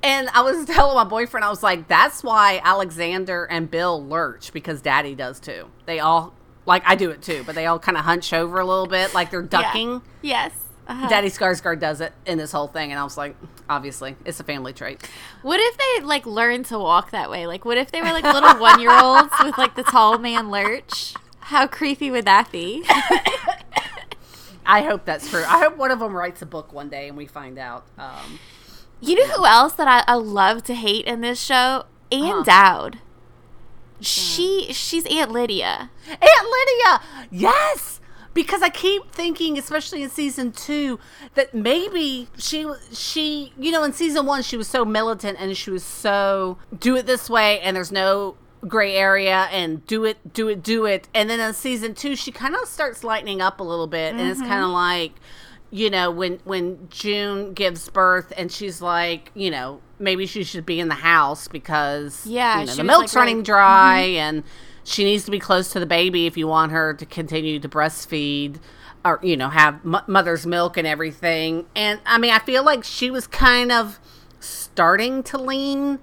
[0.03, 4.53] And I was telling my boyfriend, I was like, "That's why Alexander and Bill lurch
[4.53, 5.69] because Daddy does too.
[5.87, 6.35] They all
[6.67, 9.15] like I do it too, but they all kind of hunch over a little bit,
[9.15, 10.03] like they're ducking.
[10.23, 10.51] Yeah.
[10.51, 10.53] Yes.
[10.87, 11.09] Uh-huh.
[11.09, 13.37] Daddy Skarsgård does it in this whole thing, and I was like,
[13.69, 15.09] obviously, it's a family trait.
[15.43, 17.47] What if they like learned to walk that way?
[17.47, 20.51] Like, what if they were like little one year olds with like the tall man
[20.51, 21.15] lurch?
[21.41, 22.85] How creepy would that be?
[24.67, 25.45] I hope that's true.
[25.47, 27.85] I hope one of them writes a book one day and we find out.
[27.99, 28.39] Um,
[29.03, 31.85] you know who else that I, I love to hate in this show?
[32.11, 32.43] Ann Huh.
[32.45, 32.99] Dowd.
[34.01, 34.75] She mm.
[34.75, 35.91] she's Aunt Lydia.
[36.09, 38.01] Aunt Lydia, yes,
[38.35, 40.99] because I keep thinking, especially in season two,
[41.35, 45.71] that maybe she she you know in season one she was so militant and she
[45.71, 48.37] was so do it this way and there's no
[48.67, 52.31] gray area and do it do it do it and then in season two she
[52.31, 54.49] kind of starts lightening up a little bit and it's mm-hmm.
[54.49, 55.15] kind of like
[55.75, 60.67] you know when when June gives birth and she's like you know maybe she should
[60.67, 64.45] be in the house because Yeah, you know, the milk's like, running really- dry and
[64.85, 67.69] she needs to be close to the baby if you want her to continue to
[67.69, 68.57] breastfeed
[69.05, 71.67] or you know have m- mother's milk and everything.
[71.75, 73.99] And i mean i feel like she was kind of
[74.41, 75.99] starting to lean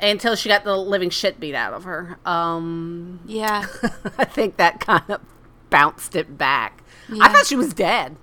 [0.00, 2.18] until she got the living shit beat out of her.
[2.24, 3.66] Um Yeah.
[4.18, 5.20] i think that kind of
[5.68, 6.82] bounced it back.
[7.20, 8.16] I thought she was dead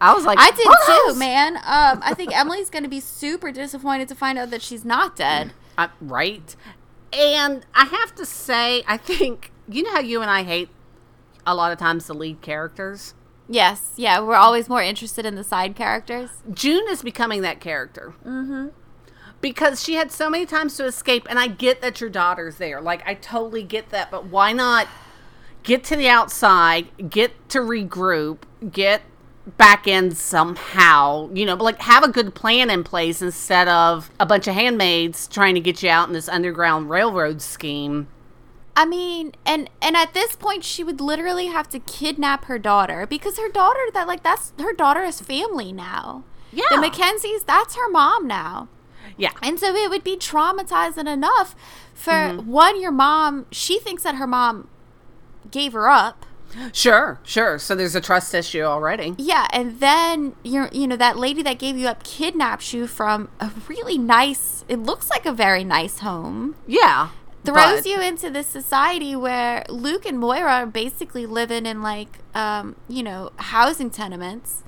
[0.00, 1.56] i was like I did "Oh, too, man.
[1.56, 5.16] Um, I think Emily's going to be super disappointed to find out that she's not
[5.16, 5.52] dead.
[5.76, 6.56] Uh, right.
[7.12, 10.68] And I have to say, I think, you know how you and I hate
[11.46, 13.14] a lot of times the lead characters?
[13.48, 16.30] Yes, yeah, we're always more interested in the side characters.
[16.52, 18.14] June is becoming that character.
[18.24, 18.68] Mm-hmm.
[19.40, 22.80] Because she had so many times to escape, and I get that your daughter's there.
[22.80, 24.86] Like, I totally get that, but why not
[25.62, 29.02] get to the outside, get to regroup, get
[29.56, 34.10] back in somehow, you know, but like have a good plan in place instead of
[34.20, 38.06] a bunch of handmaids trying to get you out in this underground railroad scheme.
[38.76, 43.06] I mean, and and at this point, she would literally have to kidnap her daughter
[43.06, 46.24] because her daughter that like that's her daughter is family now.
[46.52, 46.64] Yeah.
[46.70, 48.68] The Mackenzies, that's her mom now.
[49.16, 49.32] Yeah.
[49.42, 51.54] And so it would be traumatizing enough
[51.94, 52.50] for Mm-hmm.
[52.50, 54.68] one, your mom, she thinks that her mom
[55.50, 56.24] gave her up.
[56.72, 57.58] Sure, sure.
[57.58, 59.14] So there's a trust issue already.
[59.18, 63.28] Yeah, and then you're you know, that lady that gave you up kidnaps you from
[63.40, 66.56] a really nice it looks like a very nice home.
[66.66, 67.10] Yeah.
[67.44, 72.18] Throws but- you into this society where Luke and Moira are basically living in like
[72.34, 74.62] um, you know, housing tenements.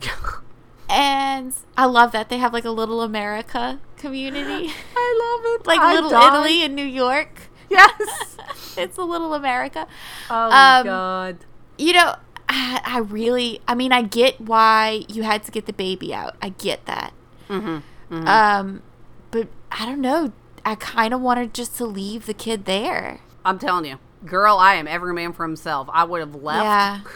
[0.90, 4.72] And I love that they have like a little America community.
[4.96, 5.66] I love it.
[5.66, 6.34] like I little died.
[6.34, 7.47] Italy and New York.
[7.78, 8.36] Yes.
[8.76, 9.86] it's a little America.
[10.30, 11.36] Oh my Um, god.
[11.76, 12.14] You know,
[12.48, 16.36] I, I really, I mean, I get why you had to get the baby out.
[16.42, 17.12] I get that.
[17.48, 18.26] Mm-hmm.
[18.26, 18.82] Um,
[19.30, 20.32] but I don't know.
[20.64, 23.20] I kind of wanted just to leave the kid there.
[23.44, 25.88] I'm telling you, girl, I am every man for himself.
[25.92, 26.64] I would have left.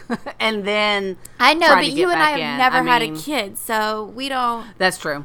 [0.09, 0.23] Yeah.
[0.41, 2.59] and then I know, but you and I have in.
[2.59, 5.25] never I had a kid, so we don't, That's true.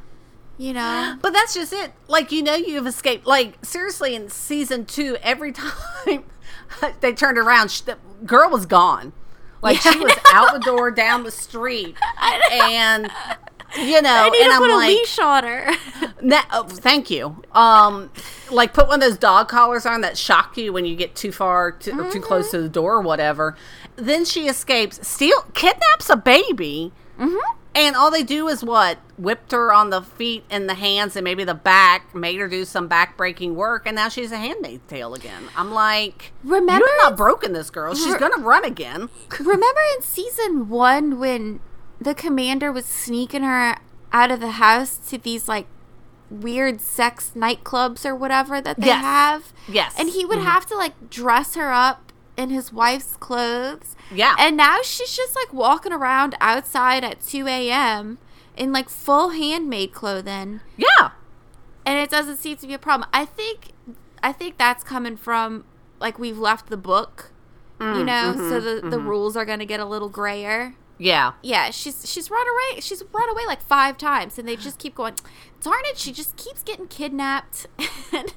[0.57, 1.17] You know.
[1.21, 1.91] But that's just it.
[2.07, 3.25] Like you know, you've escaped.
[3.25, 6.23] Like seriously, in season two, every time
[7.01, 9.13] they turned around, sh the girl was gone.
[9.61, 11.95] Like Yeah, she was out the door, down the street,
[12.51, 13.09] and
[13.77, 15.71] you know, I need and to I'm put a like, leash on her.
[16.51, 17.41] Oh, thank you.
[17.51, 18.11] Um,
[18.51, 21.31] like put one of those dog collars on that shock you when you get too
[21.31, 23.57] far to, or too close to the door or whatever.
[23.95, 26.91] Then she escapes, steal, kidnaps a baby,
[27.77, 31.23] and all they do is what whipped her on the feet and the hands and
[31.23, 34.81] maybe the back, made her do some back breaking work, and now she's a handmaid's
[34.87, 35.43] tale again.
[35.55, 37.93] I'm like, Remember you have not broken this girl.
[37.93, 39.09] She's Re- gonna run again.
[39.39, 41.59] Remember in season one when
[42.01, 43.77] the commander was sneaking her
[44.11, 45.67] out of the house to these like
[46.31, 49.03] weird sex nightclubs or whatever that they Yes.
[49.03, 49.53] have?
[49.67, 49.93] Yes.
[49.99, 50.47] And he would mm-hmm.
[50.47, 52.06] have to like dress her up
[52.37, 53.95] in his wife's clothes.
[54.13, 54.35] Yeah.
[54.39, 58.19] And now she's just like walking around outside at 2 a.m.
[58.55, 60.61] in like full handmaid clothing.
[60.77, 61.11] Yeah.
[61.85, 63.09] And it doesn't seem to be a problem.
[63.11, 63.71] I think
[64.21, 65.65] I think that's coming from
[65.99, 67.31] like we've left the book.
[67.79, 70.73] Mm, you know, mm-hmm, so the, the rules are going to get a little grayer.
[70.97, 71.33] Yeah.
[71.43, 72.81] Yeah, she's she's run away.
[72.81, 75.13] She's run away like five times, and they just keep going.
[75.61, 75.97] Darn it!
[75.97, 77.67] She just keeps getting kidnapped.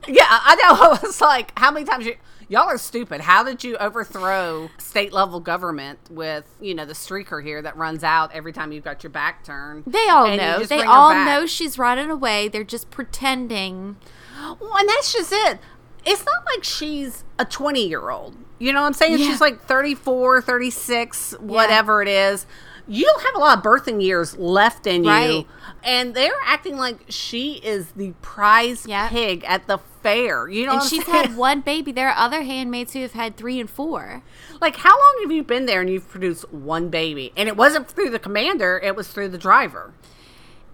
[0.07, 0.85] Yeah, I know.
[0.93, 2.17] I was like, how many times you
[2.51, 3.23] y'all are stupid.
[3.23, 8.05] How did you overthrow state level government with you know the streaker here that runs
[8.05, 9.85] out every time you've got your back turned?
[9.87, 10.63] they all know.
[10.65, 12.49] They all know she's running away.
[12.49, 13.97] They're just pretending.
[14.39, 15.59] Well, and that's just it.
[16.05, 18.37] It's not like she's a 20 year old.
[18.59, 19.19] You know what I'm saying?
[19.19, 19.27] Yeah.
[19.27, 22.47] She's like 34, 36, whatever it is.
[22.89, 25.11] You don't have a lot of birthing years left in you.
[25.11, 25.47] Right.
[25.85, 29.11] And they're acting like she is the prize Yep.
[29.11, 30.49] pig at the fair.
[30.49, 31.29] You know And she's saying?
[31.29, 31.93] had one baby.
[31.93, 34.23] There are other handmaids who have had three and four.
[34.61, 37.33] Like, how long have you been there and you've produced one baby?
[37.37, 39.93] And it wasn't through the commander, it was through the driver.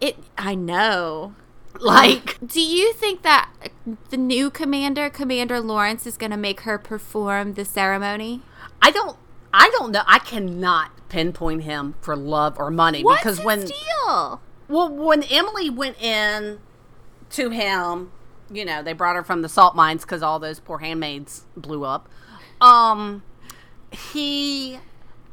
[0.01, 0.17] It.
[0.39, 1.35] I know.
[1.79, 3.51] Like, Do you think that
[4.09, 8.41] the new commander, Commander Lawrence, is going to make her perform the ceremony?
[8.81, 9.19] I don't,
[9.53, 10.01] I don't know.
[10.07, 14.41] I cannot pinpoint him for love or money What's because when, deal?
[14.69, 16.61] well, when Emily went in
[17.33, 18.11] to him,
[18.51, 21.85] you know, they brought her from the salt mines because all those poor handmaids blew
[21.85, 22.09] up.
[22.61, 23.23] Um,
[23.91, 24.79] he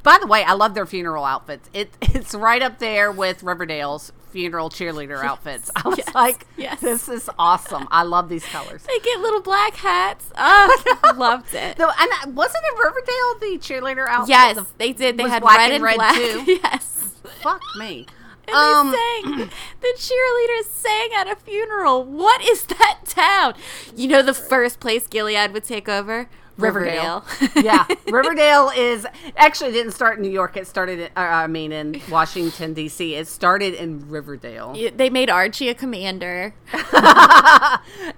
[0.04, 1.70] By the way, I love their funeral outfits.
[1.74, 5.70] It it's right up there with Riverdale's funeral cheerleader outfits.
[5.76, 6.82] I was yes, like, yes.
[6.82, 7.88] this is awesome.
[7.92, 8.82] I love these colors.
[8.84, 10.32] They get little black hats.
[10.36, 11.78] Oh, loved it.
[11.78, 14.30] No, and uh, wasn't it Riverdale the cheerleader outfit?
[14.30, 15.18] Yes, The- they did.
[15.18, 16.16] They had black red and red, black.
[16.16, 16.44] too?
[16.64, 17.12] yes.
[17.42, 18.08] fuck me.
[18.48, 19.50] And Um, they sang.
[19.82, 22.04] The cheerleaders sang at a funeral.
[22.04, 23.54] What is that town?
[23.96, 26.30] You know the first place Gilead would take over?
[26.58, 27.26] Riverdale.
[27.56, 30.56] yeah, Riverdale is actually didn't start in New York.
[30.58, 33.16] It started, in, uh, I mean, in Washington D.C.
[33.16, 34.74] It started in Riverdale.
[34.76, 36.54] Yeah, they made Archie a commander.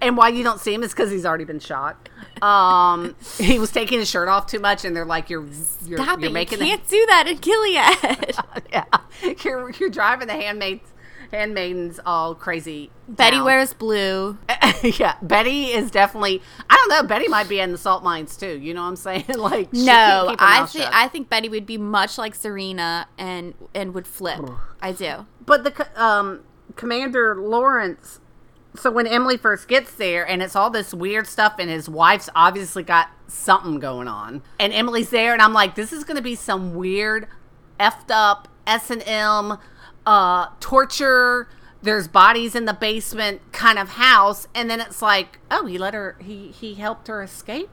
[0.02, 2.10] and why you don't see him is because he's already been shot.
[2.41, 5.45] Um, he was taking his shirt off too much, and they're like, "You're
[5.86, 6.34] you're, Stop you're it.
[6.34, 8.63] making you can't do that in Gilead.
[8.71, 8.84] yeah,
[9.43, 10.91] you're you're driving the handmaids
[11.32, 13.46] handmaidens all crazy." Betty town.
[13.46, 14.38] wears blue.
[14.84, 16.42] yeah, Betty is definitely.
[16.70, 17.08] I don't know.
[17.08, 18.58] Betty might be in the salt mines too.
[18.60, 19.26] You know what I'm saying?
[19.38, 20.90] like, she No, I mouth think.
[20.92, 24.50] I think Betty would be much like Serena and and would flip.
[24.82, 25.26] I do.
[25.46, 26.42] But the um,
[26.76, 28.20] Commander Lawrence.
[28.76, 32.30] So when Emily first gets there, and it's all this weird stuff, and his wife's
[32.36, 36.22] obviously got something going on, and Emily's there, and I'm like, this is going to
[36.22, 37.30] be some weird,
[37.80, 39.58] effed up S and M,
[40.06, 41.48] uh, torture.
[41.82, 45.94] There's bodies in the basement kind of house, and then it's like, oh, he let
[45.94, 47.70] her, he he helped her escape.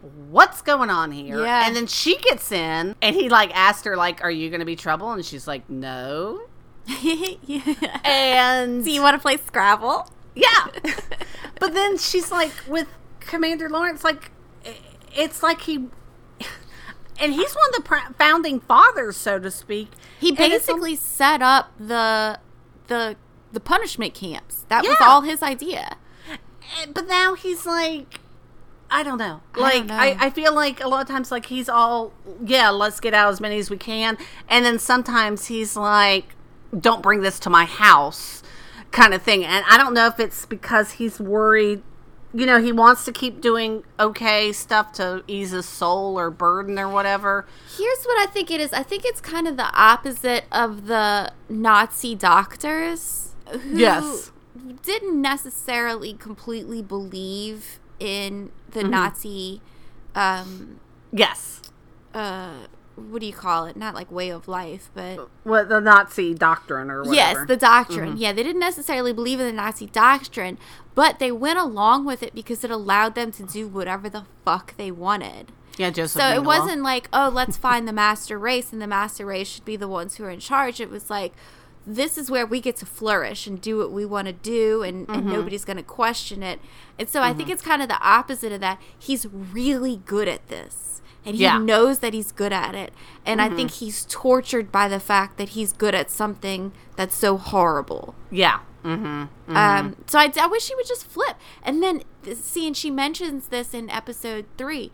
[0.00, 1.40] What's going on here?
[1.44, 1.64] Yeah.
[1.66, 4.66] And then she gets in, and he like asked her, like, "Are you going to
[4.66, 6.40] be trouble?" And she's like, "No."
[7.02, 8.00] yeah.
[8.04, 10.08] And So you want to play Scrabble?
[10.34, 10.66] yeah.
[11.60, 12.88] but then she's like with
[13.20, 14.32] Commander Lawrence, like
[15.14, 15.86] it's like he,
[17.22, 19.90] and he's one of the pr- founding fathers, so to speak.
[20.18, 22.38] He basically set up the
[22.88, 23.16] the
[23.52, 24.64] the punishment camps.
[24.68, 25.96] That was all his idea.
[26.92, 28.18] but now he's like.
[28.94, 29.40] I don't know.
[29.54, 29.94] I Like know.
[29.94, 32.12] I, I feel like a lot of times like he's all
[32.44, 34.18] yeah, let's get out as many as we can.
[34.50, 36.26] And then sometimes he's like,
[36.78, 38.42] Don't bring this to my house
[38.90, 39.46] kind of thing.
[39.46, 41.82] And I don't know if it's because he's worried
[42.34, 46.78] you know, he wants to keep doing okay stuff to ease his soul or burden
[46.78, 47.46] or whatever.
[47.76, 48.72] Here's what I think it is.
[48.72, 54.30] I think it's kind of the opposite of the Nazi doctors who Yes.
[54.82, 58.90] didn't necessarily completely believe in the Mm-hmm.
[58.90, 59.60] Nazi
[60.14, 60.80] um
[61.12, 61.60] Yes.
[62.14, 63.76] uh what do you call it?
[63.76, 67.14] Not like way of life, but What the Nazi doctrine or whatever.
[67.14, 68.16] Yes, the doctrine.
[68.16, 70.58] Yeah, they didn't necessarily believe in the Nazi doctrine,
[70.94, 74.76] but they went along with it because it allowed them to do whatever the fuck
[74.76, 75.52] they wanted.
[75.78, 76.20] yeah, Joseph.
[76.20, 79.64] So it wasn't like, oh, let's find the master race and the master race should
[79.64, 80.80] be the ones who are in charge.
[80.80, 81.32] It was like,
[81.86, 85.08] this is where we get to flourish and do what we want to do and,
[85.08, 85.32] and Mm-hmm.
[85.32, 86.60] nobody's going to question it.
[86.98, 88.80] And so I think it's kind of the opposite of that.
[88.96, 90.91] He's really good at this.
[91.24, 91.56] And he Yeah.
[91.56, 91.66] Mm-hmm.
[91.66, 92.92] knows that he's good at it.
[93.24, 97.36] And I think he's tortured by the fact that he's good at something that's so
[97.36, 98.14] horrible.
[98.30, 98.60] Yeah.
[98.84, 99.56] Mm-hmm.
[99.56, 101.36] Um, so I, I wish he would just flip.
[101.62, 104.90] And then, th- see, and she mentions this in episode three.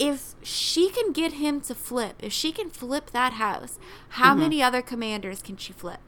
[0.00, 3.78] If she can get him to flip, if she can flip that house,
[4.10, 4.40] how Mm-hmm.
[4.40, 6.00] many other commanders can she flip?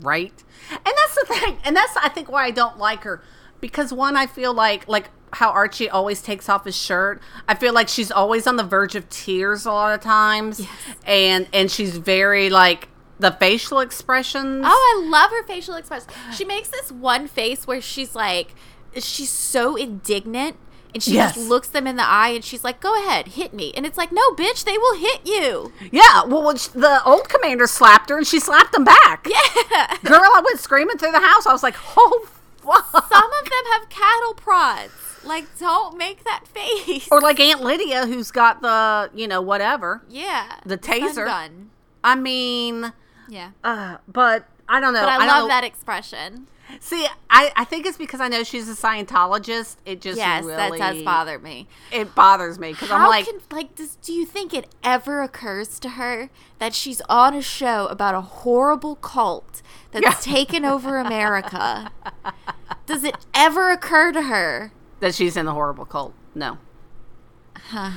[0.00, 3.22] right and that's the thing and that's i think why i don't like her
[3.60, 7.72] because one i feel like like how archie always takes off his shirt i feel
[7.72, 10.70] like she's always on the verge of tears a lot of times Yes.
[11.04, 16.10] and and she's very like the facial expressions Oh, I love her facial expressions.
[16.36, 18.56] She makes this one face where she's like,
[18.98, 20.56] she's so indignant.
[20.92, 21.34] And she Yes.
[21.36, 23.72] just looks them in the eye and she's like, go ahead, hit me.
[23.76, 25.72] And it's like, no, bitch, they will hit you.
[25.92, 29.96] yeah well the old commander slapped her and she slapped him back Yeah.
[30.04, 32.26] girl i went screaming through the house i was like oh
[32.62, 32.90] fuck.
[32.90, 34.92] Some of them have cattle prods.
[35.26, 37.08] Like, don't make that face.
[37.10, 40.56] or like aunt lydia who's got the you know whatever yeah.
[40.64, 41.26] the taser.
[41.26, 41.70] gun.
[42.02, 42.92] i mean
[43.28, 43.50] Yeah.
[43.62, 46.46] uh, but i don't know But I, don't love that expression.
[46.80, 49.76] See, I, I think it's because I know she's a Scientologist.
[49.84, 51.68] It just yes, really that does bother me.
[51.92, 55.78] It bothers me because I'm like, can like does, do you think it ever occurs
[55.80, 59.60] to her that she's on a show about a horrible cult
[59.92, 60.34] that's Yeah.
[60.34, 61.92] taken over America?
[62.86, 64.72] does it ever occur to her?
[65.04, 66.14] That she's in the horrible cult.
[66.34, 66.56] No,
[67.70, 67.90] Huh.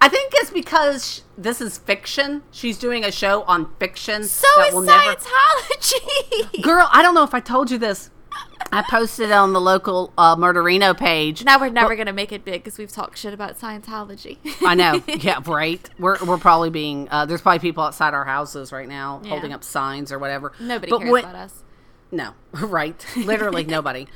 [0.00, 2.42] I think it's because sh- this is fiction.
[2.52, 4.22] She's doing a show on fiction.
[4.24, 6.62] So that is will never- Scientology.
[6.62, 8.10] Girl, I don't know if I told you this.
[8.72, 11.44] I posted it on the local uh, Murderino page.
[11.44, 14.38] now we're never gonna make it big because we've talked shit about Scientology.
[14.66, 15.02] I know.
[15.06, 15.88] Yeah, right.
[15.98, 17.08] We're we're probably being.
[17.10, 19.30] Uh, there's probably people outside our houses right now Yeah.
[19.30, 20.52] holding up signs or whatever.
[20.60, 21.62] Nobody But cares when- about us.
[22.14, 23.04] No, right.
[23.16, 24.06] Literally nobody.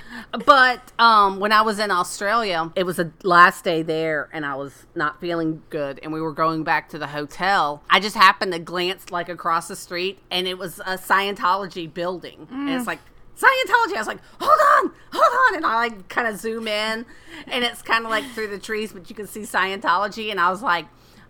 [0.47, 4.55] But um, when I was in Australia, it was the last day there and I
[4.55, 7.83] was not feeling good and we were going back to the hotel.
[7.91, 12.47] I just happened to glance like across the street and it was a Scientology building.
[12.53, 13.01] And it's like,
[13.37, 13.95] Scientology.
[13.95, 15.57] I was like, hold on, hold on.
[15.57, 17.05] And I like kind of zoom in
[17.49, 20.31] and it's kind of like through the trees, but you can see Scientology.
[20.31, 20.87] And I was like,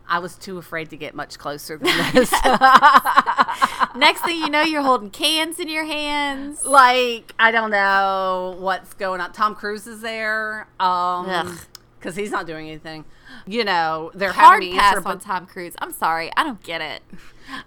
[0.09, 2.33] I was too afraid to get much closer than this.
[3.95, 6.65] Next thing you know, you're holding cans in your hands.
[6.65, 9.33] like I don't know what's going on.
[9.33, 11.59] Tom Cruise is there, um,
[11.99, 13.05] because he's not doing anything.
[13.47, 15.75] You know, they're Hard having pass on Tom Cruise.
[15.79, 17.03] I'm sorry, I don't get it.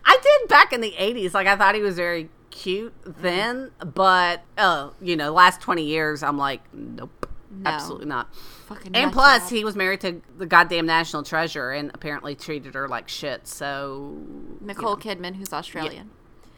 [0.05, 1.33] I did back in the '80s.
[1.33, 6.21] Like I thought he was very cute then, but uh, you know, last 20 years,
[6.23, 7.69] I'm like, nope, No.
[7.69, 8.27] absolutely not.
[8.75, 9.57] Fucking And plus, job.
[9.57, 13.47] he was married to the goddamn national treasure, and apparently treated her like shit.
[13.47, 14.17] So
[14.61, 16.09] Nicole Kidman, who's Australian.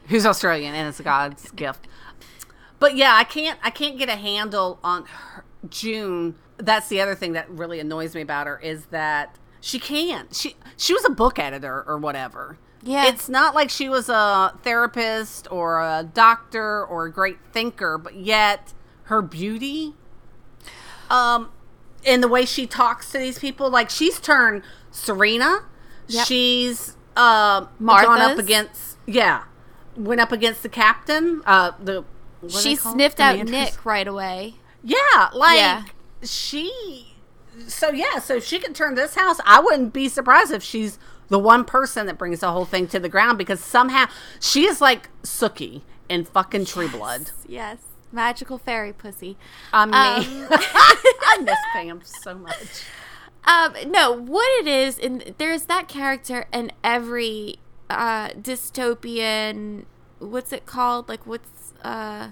[0.07, 1.87] who's Australian and it's a God's gift.
[2.79, 6.35] But yeah, I can't I can't get a handle on her, June.
[6.57, 10.35] That's the other thing that really annoys me about her is that she can't.
[10.35, 12.57] She she was a book editor or whatever.
[12.85, 13.07] Yeah.
[13.07, 18.15] It's not like she was a therapist or a doctor or a great thinker, but
[18.15, 19.93] yet her beauty
[21.09, 21.49] um
[22.05, 25.59] in the way she talks to these people like she's turned Serena.
[26.07, 26.27] Yep.
[26.27, 29.43] She's um gone up against yeah.
[29.95, 31.41] Went up against the captain.
[31.45, 32.03] Uh the
[32.47, 32.95] She they call it?
[32.95, 34.55] sniffed out Nick right away.
[34.83, 35.83] Yeah, like Yeah.
[36.23, 37.15] she.
[37.67, 39.39] So yeah, so if she could turn this house.
[39.45, 40.97] I wouldn't be surprised if she's
[41.29, 44.07] the one person that brings the whole thing to the ground because somehow
[44.39, 47.31] she is like Sookie in fucking True Blood.
[47.47, 47.77] Yes.
[48.13, 49.35] Magical fairy pussy.
[49.73, 52.83] I mean, Um, I miss Pam so much.
[53.45, 57.57] Um, no, what it is, and there's that character in every
[57.89, 59.83] uh dystopian.
[60.19, 61.09] What's it called?
[61.09, 62.29] Like, what's uh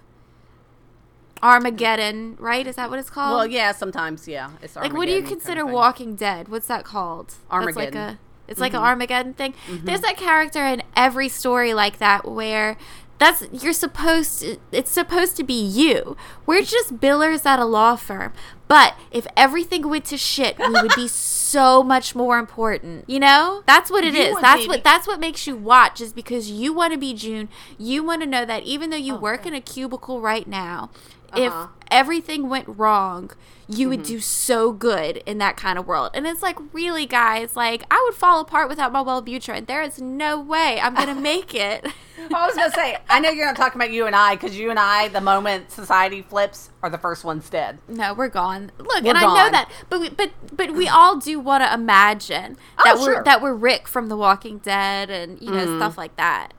[1.44, 2.38] Armageddon?
[2.40, 2.66] Right?
[2.68, 3.36] Is that what it's called?
[3.36, 4.52] Well, yeah, sometimes yeah.
[4.62, 5.66] It's Like, what do you Armageddon kind of consider.
[5.66, 6.48] Walking Dead?
[6.48, 7.34] What's that called?
[7.50, 7.92] Armageddon.
[7.94, 8.20] That's like a.
[8.48, 9.54] It's like an Armageddon thing.
[9.70, 12.76] There's that character in every story like that where
[13.22, 16.18] that's you're supposed to, it's supposed to be you.
[16.48, 18.34] We're just billers at a law firm.
[18.68, 23.08] But if everything went to shit, we would be so much more important.
[23.08, 23.62] You know?
[23.68, 24.42] That's what it You is.
[24.42, 27.50] That's what that's what makes you watch is because you want to be June.
[27.78, 30.90] You want to know that even though you work in a cubicle right now,
[31.34, 31.68] Uh-huh.
[31.68, 33.32] if everything went wrong,
[33.68, 36.12] you would do so good in that kind of world.
[36.14, 39.66] And it's like, really, guys, like I would fall apart without my well Wellbutrin.
[39.66, 41.88] There is no way I'm gonna make it.
[42.34, 44.70] I was gonna say, I know you're not talking about you and I because you
[44.72, 47.80] and I, the moment society flips, are the first ones dead.
[47.88, 48.72] no, we're gone.
[48.78, 51.74] Look, We're and I know that, but we, but but we all do want to
[51.74, 53.16] imagine Oh, that we're sure.
[53.16, 53.24] Mm-hmm.
[53.24, 56.54] that we're Rick from The Walking Dead and you know stuff like that.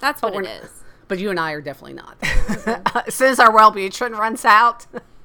[0.00, 0.70] That's what we're it is.
[1.08, 2.16] But you and I are definitely not.
[3.08, 4.86] as soon as our Wellbutrin runs out,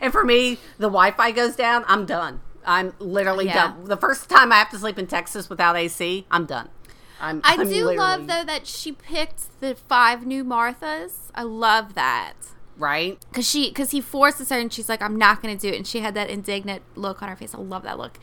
[0.00, 2.40] and for me, the Wi-Fi goes down, I'm done.
[2.64, 3.68] I'm literally Yeah.
[3.68, 3.84] done.
[3.84, 6.68] The first time I have to sleep in Texas without AC, I'm done.
[7.20, 11.30] I'm, I I'm do love though that she picked the five new Marthas.
[11.34, 12.34] I love that.
[12.76, 13.24] right.
[13.32, 15.86] Cause she, cause he forces her, and she's like, "I'm not gonna do it," and
[15.86, 17.54] she had that indignant look on her face.
[17.54, 18.18] I love that look.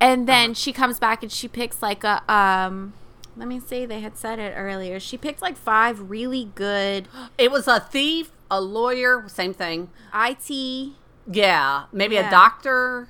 [0.00, 0.54] And then Uh-huh.
[0.54, 2.92] she comes back and she picks like a um.
[3.36, 3.84] Let me see.
[3.86, 5.00] They had said it earlier.
[5.00, 7.08] She picked like five really good
[7.38, 9.90] It was a thief, a lawyer, same thing.
[10.14, 10.92] IT.
[11.30, 12.28] Yeah, maybe Yeah.
[12.28, 13.08] a doctor.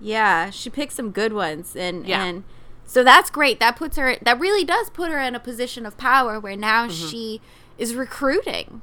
[0.00, 2.22] Yeah, she picked some good ones, and Yeah.
[2.24, 2.44] and
[2.84, 3.60] so that's great.
[3.60, 4.16] That puts her.
[4.22, 7.08] That really does put her in a position of power where now Mm-hmm.
[7.08, 7.40] she
[7.78, 8.82] is recruiting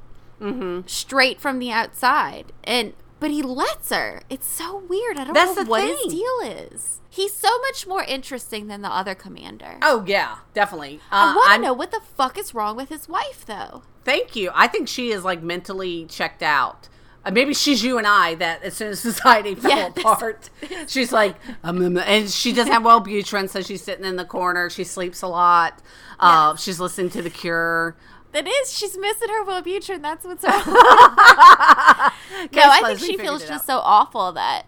[0.86, 4.22] straight from the outside, and but he lets her.
[4.30, 5.18] It's so weird.
[5.18, 5.96] I don't That's know what thing.
[6.04, 6.40] his deal
[6.72, 7.00] is.
[7.10, 9.78] He's so much more interesting than the other commander.
[9.82, 11.00] Oh yeah, definitely.
[11.10, 13.82] I Uh, want I'm- to know what the fuck is wrong with his wife, though.
[14.04, 14.50] Thank you.
[14.54, 16.88] I think she is like mentally checked out.
[17.24, 20.50] Uh, maybe she's you and I that as soon as society fell Yeah, this- apart,
[20.86, 24.70] she's like, um, um, and she doesn't have Wellbutrin, so she's sitting in the corner.
[24.70, 25.80] She sleeps a lot.
[26.20, 27.96] Uh, She's listening to The Cure.
[28.32, 30.62] That is, she's missing her Will Butcher, and That's what's wrong.
[30.66, 34.66] no, I think she feels just so awful that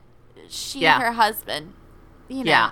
[0.48, 0.94] she Yeah.
[0.94, 1.74] and her husband,
[2.28, 2.70] you know, Yeah.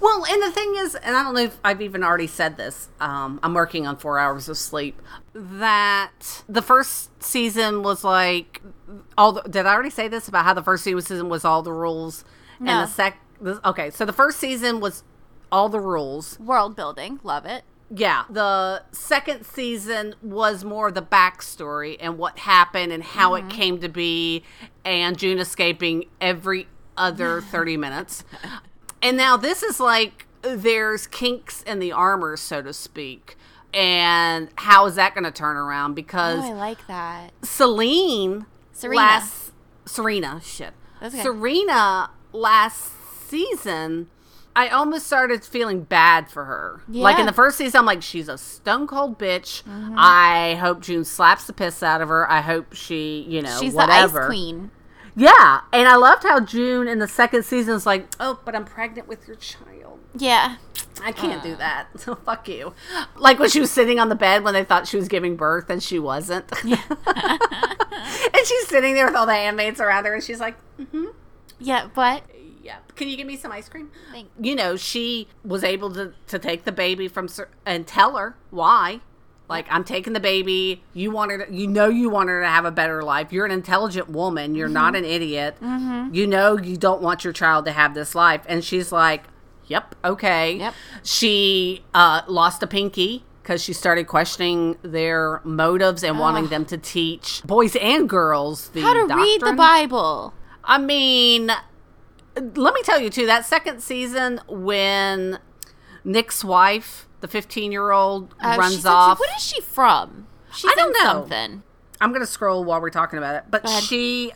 [0.00, 2.88] Well, and the thing is, and I don't know if I've even already said this.
[2.98, 5.00] Um, I'm working on four hours of sleep.
[5.32, 8.62] That the first season was like
[9.16, 9.32] all.
[9.32, 12.24] The, did I already say this about how the first season was all the rules,
[12.58, 12.72] No.
[12.72, 13.18] and the sec.
[13.64, 15.04] Okay, so the first season was
[15.52, 16.40] all the rules.
[16.40, 17.20] world building.
[17.22, 17.62] Love it.
[17.90, 18.24] Yeah.
[18.28, 23.48] The second season was more the backstory and what happened and how it mm-hmm.
[23.50, 24.42] came to be,
[24.84, 26.66] and June escaping every
[26.96, 28.24] other 30 minutes.
[29.02, 33.36] And now this is like there's kinks in the armor, so to speak.
[33.74, 35.90] and how is that going to turn around?
[35.92, 37.32] Oh, because Oh, I like that.
[37.42, 38.96] Celine Serena.
[38.96, 39.52] last
[39.84, 40.72] Serena shit.
[41.02, 41.22] Okay.
[41.22, 42.92] Serena last
[43.28, 44.08] season
[44.56, 46.80] I almost started feeling bad for her.
[46.88, 47.26] Like in Mm-hmm.
[47.26, 49.62] the first season, I'm like, she's a stone cold bitch.
[49.96, 52.28] I hope June slaps the piss out of her.
[52.30, 54.12] I hope she, you know, She's whatever.
[54.14, 54.70] the ice queen.
[55.14, 58.64] Yeah, and I loved how June in the second season is like, oh, but I'm
[58.64, 59.98] pregnant with your child.
[60.16, 60.56] Yeah.
[61.02, 61.44] I can't Uh.
[61.44, 61.88] do that.
[61.98, 62.72] So fuck you.
[63.16, 65.68] Like when she was sitting on the bed when they thought she was giving birth
[65.70, 66.50] and she wasn't.
[66.64, 66.82] Yeah.
[67.06, 71.06] and she's sitting there with all the handmaids around her and she's like, mm-hmm.
[71.58, 72.22] Yeah, but
[72.66, 72.78] Yeah.
[72.96, 73.90] Can you give me some ice cream?
[74.12, 78.16] Thank- You know, she was able to, to take the baby from Ser- and tell
[78.16, 79.00] her why.
[79.48, 80.82] Like, I'm taking the baby.
[80.92, 83.32] You want her to, you know, you want her to have a better life.
[83.32, 84.56] You're an intelligent woman.
[84.56, 85.56] You're not an idiot.
[85.62, 88.40] You know, you don't want your child to have this life.
[88.48, 89.22] And she's like,
[89.66, 90.56] yep, okay.
[90.56, 90.74] Yep.
[91.04, 96.76] She uh, lost a pinky because she started questioning their motives and wanting them to
[96.76, 99.52] teach boys and girls the how to read the.
[99.52, 100.34] Bible.
[100.64, 101.52] I mean,
[102.36, 103.26] let me tell you too.
[103.26, 105.38] That second season, when
[106.04, 109.18] Nick's wife, the fifteen-year-old, Uh, runs she's a- off.
[109.18, 110.26] what is she from?
[110.52, 111.12] She's I don't know.
[111.22, 111.62] something.
[112.00, 113.44] I'm gonna scroll while we're talking about it.
[113.50, 114.32] But she,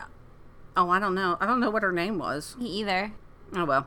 [0.76, 1.36] oh, I don't know.
[1.40, 2.56] I don't know what her name was.
[2.58, 3.12] Me either.
[3.54, 3.86] Oh well,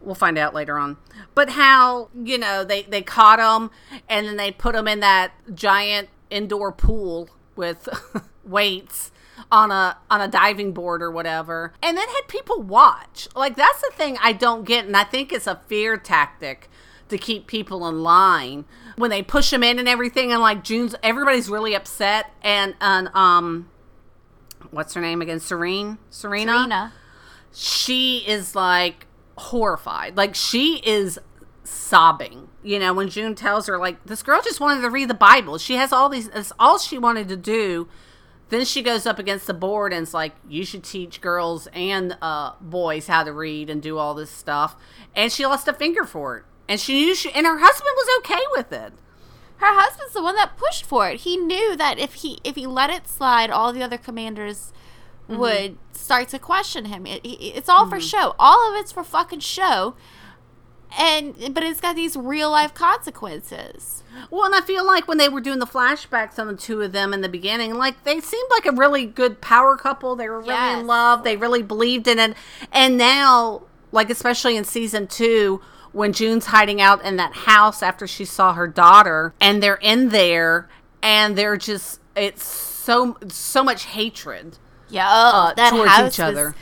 [0.00, 0.96] we'll find out later on.
[1.34, 3.70] But how you know they they caught him
[4.08, 7.88] and then they put him in that giant indoor pool with
[8.44, 9.10] weights
[9.50, 13.28] on a on a diving board or whatever, and then had people watch.
[13.34, 16.68] Like that's the thing I don't get, and I think it's a fear tactic
[17.08, 18.64] to keep people in line
[18.96, 20.32] when they push them in and everything.
[20.32, 23.70] And like June's, everybody's really upset, and and um.
[24.70, 25.38] What's her name again?
[25.38, 25.98] Serene?
[26.10, 26.52] Serena?
[26.52, 26.92] Serena.
[27.52, 29.06] she is like
[29.36, 30.16] horrified.
[30.16, 31.20] Like she is
[31.62, 32.48] sobbing.
[32.62, 35.58] You know, when June tells her like this girl just wanted to read the Bible.
[35.58, 37.88] She has all these it's all she wanted to do.
[38.50, 42.16] Then she goes up against the board and it's like you should teach girls and
[42.20, 44.76] uh, boys how to read and do all this stuff.
[45.14, 46.44] And she lost a finger for it.
[46.68, 48.92] And she knew she and her husband was okay with it.
[49.56, 51.20] Her husband's the one that pushed for it.
[51.20, 54.72] He knew that if he if he let it slide, all the other commanders
[55.26, 55.40] Mm-hmm.
[55.40, 57.06] would start to question him.
[57.06, 58.34] It, it- it's all for show.
[58.38, 59.94] All of it's for fucking show.
[60.98, 62.72] And but it's got these real life
[63.24, 64.02] consequences.
[64.30, 66.92] Well, and I feel like when they were doing the flashbacks on the two of
[66.92, 70.14] them in the beginning, like they seemed like a really good power couple.
[70.14, 70.80] They were really Yes.
[70.80, 71.24] in love.
[71.24, 72.36] They really believed in it.
[72.72, 75.60] And now, like especially in season two,
[75.92, 80.10] when June's hiding out in that house after she saw her daughter, and they're in
[80.10, 80.68] there,
[81.02, 84.58] and they're just it's so so much hatred.
[84.88, 86.44] Yeah, Uh, that towards house each other.
[86.46, 86.54] was-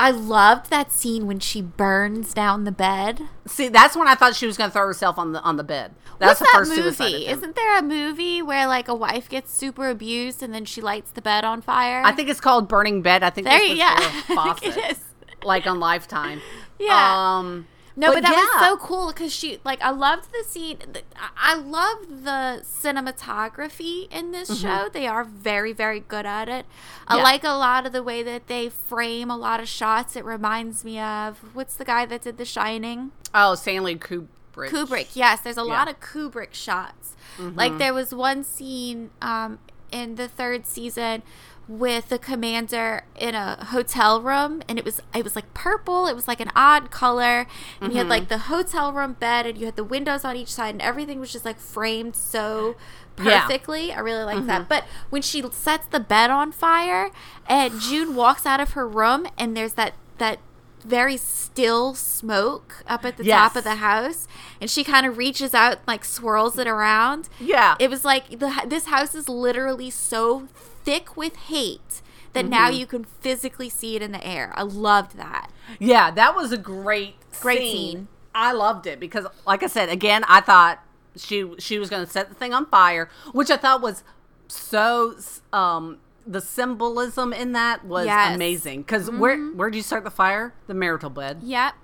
[0.00, 3.20] I loved that scene when she burns down the bed.
[3.46, 5.62] See, that's when I thought she was going to throw herself on the on the
[5.62, 5.94] bed.
[6.18, 7.26] That's What's the that first suicide movie?
[7.26, 11.10] Isn't there a movie where like a wife gets super abused and then she lights
[11.10, 12.02] the bed on fire?
[12.02, 13.22] I think it's called Burning Bed.
[13.22, 15.00] I think there, yeah, Farrah I think it is.
[15.44, 16.40] like on Lifetime.
[16.78, 17.36] Yeah.
[17.38, 17.66] Um,
[18.00, 18.60] No, but, that yeah.
[18.60, 20.78] was so cool because she like I loved the scene.
[21.16, 24.88] I- I love the cinematography in this show.
[24.92, 26.66] They are very very good at it.
[27.06, 27.22] I Mm-hmm.
[27.24, 30.16] Like a lot of the way that they frame a lot of shots.
[30.16, 33.10] It reminds me of what's the guy that did The Shining?
[33.34, 34.70] Oh, Stanley Kubrick.
[34.70, 35.08] Kubrick.
[35.14, 35.66] Yes, there's a Yeah.
[35.66, 37.14] lot of Kubrick shots.
[37.38, 37.58] Mm-hmm.
[37.58, 39.58] Like there was one scene um,
[39.90, 41.22] in the third season
[41.70, 46.16] with the commander in a hotel room and it was it was like purple it
[46.16, 47.46] was like an odd color
[47.80, 48.10] and you had Mm-hmm.
[48.10, 51.20] like the hotel room bed and you had the windows on each side and everything
[51.20, 52.74] was just like framed so
[53.16, 53.22] Yeah.
[53.24, 53.46] Mm-hmm.
[53.46, 57.12] perfectly i really like that but when she sets the bed on fire
[57.46, 60.40] and june walks out of her room and there's that that
[60.82, 64.26] very still smoke up at the top of the house
[64.60, 67.76] and she kind of reaches out like swirls it around Yeah.
[67.78, 70.46] it was like the this house is literally so
[70.84, 72.02] thick with hate
[72.32, 72.78] that now Mm-hmm.
[72.78, 76.56] you can physically see it in the air i loved that yeah, that was a
[76.58, 77.92] great Great scene.
[77.96, 78.08] scene.
[78.34, 80.82] I loved it because, like I said, again, I thought
[81.16, 84.02] she she was going to set the thing on fire, which I thought was
[84.48, 85.14] so.
[85.52, 88.26] Um, the symbolism in that was Yes.
[88.26, 88.34] Mm-hmm.
[88.34, 88.82] amazing.
[88.82, 90.54] Because where where'd you start the fire?
[90.66, 91.40] The marital bed.
[91.42, 91.74] yep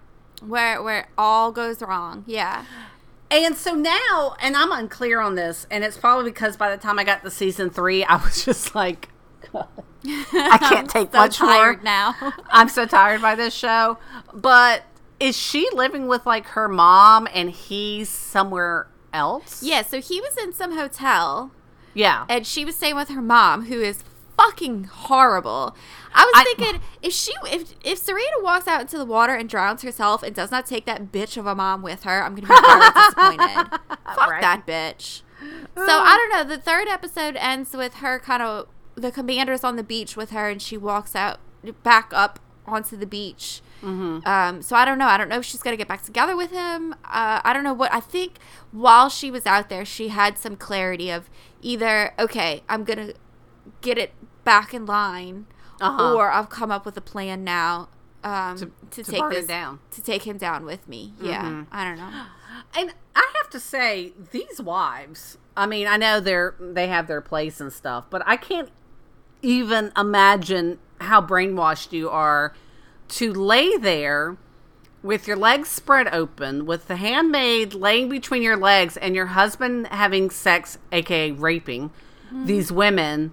[0.43, 2.65] where where it all goes wrong yeah
[3.31, 6.99] And so now, and I'm unclear on this, and it's probably because by the time
[6.99, 9.09] I got to season three, I was just like,
[9.55, 11.85] I can't take so much tired more.
[11.85, 12.15] now
[12.51, 13.99] I'm so tired by this show.
[14.35, 14.83] But
[15.19, 19.63] is she living with like her mom and he's somewhere else?
[19.63, 21.51] yeah so he was in some hotel
[21.95, 22.27] Yeah.
[22.29, 24.05] and she was staying with her mom who is
[24.37, 25.75] fucking horrible
[26.15, 29.49] i was I- thinking if she if if serena walks out into the water and
[29.49, 32.47] drowns herself and does not take that bitch of a mom with her i'm gonna
[32.47, 33.81] be very disappointed
[34.15, 34.43] fuck Right.
[34.43, 35.23] that bitch
[35.77, 36.55] So I don't know.
[36.57, 40.49] The third episode ends with her kind of the commander's on the beach with her,
[40.49, 41.39] and she walks out
[41.83, 43.61] back up onto the beach.
[43.83, 44.27] Mm-hmm.
[44.27, 45.07] Um, so I don't know.
[45.07, 46.95] I don't know if she's gonna get back together with him.
[47.05, 47.93] Uh, I don't know what.
[47.93, 48.39] I think
[48.73, 51.29] while she was out there, she had some clarity of
[51.61, 53.13] either okay, I'm gonna
[53.83, 54.13] get it
[54.47, 55.45] back in line,
[55.81, 56.15] Uh-huh.
[56.15, 57.89] or I've come up with a plan now
[58.25, 58.71] um, to,
[59.03, 59.79] to take this down.
[59.91, 61.13] to take him down with me.
[61.21, 61.67] Yeah, Mhm.
[61.71, 62.11] I don't know.
[62.75, 65.37] And I have to say, these wives.
[65.57, 68.71] I mean, I know they're they have their place and stuff, but I can't
[69.43, 72.55] even imagine how brainwashed you are
[73.09, 74.37] to lay there
[75.03, 79.87] with your legs spread open, with the handmaid laying between your legs, and your husband
[79.89, 81.91] having sex, aka raping,
[82.33, 83.33] these women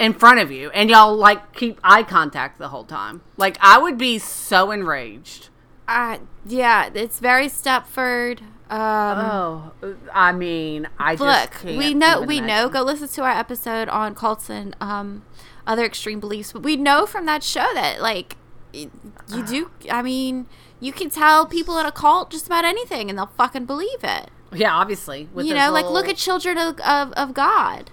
[0.00, 3.20] in front of you, and y'all like keep eye contact the whole time.
[3.36, 5.50] Like I would be so enraged.
[5.86, 8.40] Uh, yeah, it's very Stepford.
[8.70, 9.72] Um, Oh,
[10.14, 12.68] I mean, I just look, we know, we know.
[12.68, 15.24] Go listen to our episode on cults and um,
[15.66, 16.52] other extreme beliefs.
[16.52, 18.36] But we know from that show that like
[18.72, 18.90] you
[19.46, 19.70] do.
[19.90, 20.46] I mean,
[20.78, 24.30] you can tell people in a cult just about anything, and they'll fucking believe it.
[24.52, 25.28] Yeah, obviously.
[25.34, 27.90] With you know, like look at children of, of of God.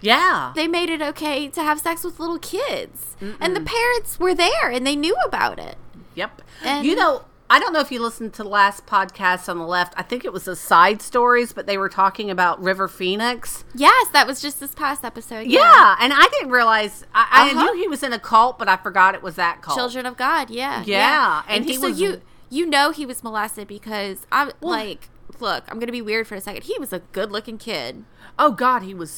[0.00, 4.34] Yeah, They made it okay to have sex with little kids, and the parents were
[4.34, 5.76] there and they knew about it.
[6.14, 6.42] yep.
[6.64, 9.66] And- you know, I don't know if you listened to the last podcast on the
[9.66, 9.92] left.
[9.96, 13.64] I think it was the side stories, but they were talking about River Phoenix.
[13.74, 15.48] Yes, that was just this past episode.
[15.48, 17.04] Yeah, and I didn't realize.
[17.12, 17.64] I, I Uh-huh.
[17.64, 19.76] knew he was in a cult, but I forgot it was that cult.
[19.76, 22.20] Children of God, yeah, Yeah, and and, he so was- you
[22.50, 25.08] you know he was molested because I'm like,
[25.40, 26.62] look, I'm gonna be weird for a second.
[26.64, 28.04] He was a good looking kid.
[28.38, 29.10] Oh God, he was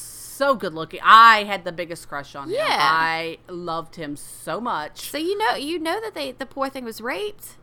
[0.42, 0.98] so good looking.
[1.04, 2.56] I had the biggest crush on him.
[2.56, 2.66] Yeah.
[2.80, 5.10] I loved him so much.
[5.10, 7.56] So you know you know that they the poor thing was raped.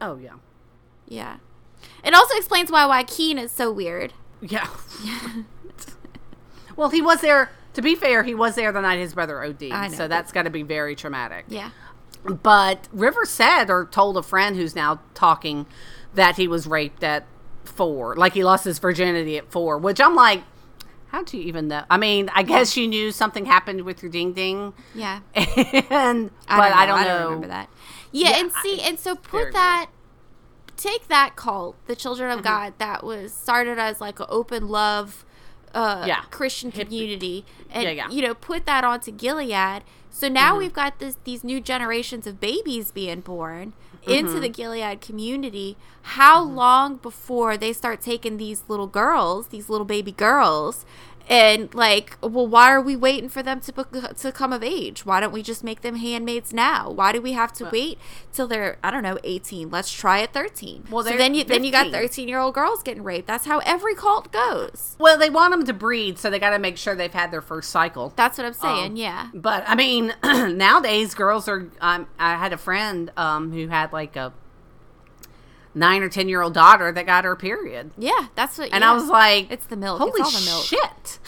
[0.00, 0.34] Oh yeah,
[1.06, 1.36] Yeah,
[2.04, 4.12] it also explains why Joaquin is so weird.
[4.40, 4.68] yeah.
[6.76, 7.50] well, he was there.
[7.74, 10.50] To be fair, he was there the night his brother OD'd, so that's got to
[10.50, 11.46] be very traumatic.
[11.48, 11.70] Yeah,
[12.24, 15.64] But River said or told a friend who's now talking
[16.12, 17.24] that he was raped at
[17.64, 19.78] four, like he lost his virginity at four.
[19.78, 20.42] Which I'm like,
[21.12, 21.84] how do you even know?
[21.88, 25.20] I mean, I guess you knew something happened with your ding ding, yeah.
[25.34, 26.94] and I but don't know.
[26.94, 27.24] I don't know.
[27.26, 27.68] remember that.
[28.10, 29.86] Yeah, Yeah, and see, I- and so put that,
[30.76, 32.38] take that cult, the Children Mm-hmm.
[32.40, 35.24] of God, that was started as like an open love,
[35.74, 36.22] uh, Yeah.
[36.30, 38.08] Christian Hip- community, and Yeah, yeah.
[38.10, 39.82] you know, put that onto Gilead.
[40.10, 40.34] So Mm-hmm.
[40.34, 43.72] now we've got this these new generations of babies being born
[44.06, 44.40] into Mm-hmm.
[44.40, 45.76] the Gilead community.
[46.02, 50.84] How long before they start taking these little girls, these little baby girls?
[51.28, 55.06] And like, well, why are we waiting for them to bec- to come of age?
[55.06, 56.90] Why don't we just make them handmaids now?
[56.90, 57.98] Why do we have to wait
[58.32, 59.70] till they're I don't know eighteen?
[59.70, 60.84] Let's try at thirteen.
[60.90, 63.26] Well, so then you then you got thirteen year old girls getting raped.
[63.26, 64.96] That's how every cult goes.
[64.98, 67.42] Well, they want them to breed, so they got to make sure they've had their
[67.42, 68.12] first cycle.
[68.16, 68.92] That's what I'm saying.
[68.92, 69.28] Um, yeah.
[69.34, 71.68] But I mean, nowadays girls are.
[71.80, 74.32] Um, I had a friend um, who had like a
[75.74, 78.70] nine or ten year old daughter that got her period, Yeah, that's what.
[78.72, 78.90] and yeah.
[78.90, 79.98] I was like, It's the milk.
[79.98, 80.64] Holy it's all the milk.
[80.64, 81.18] shit!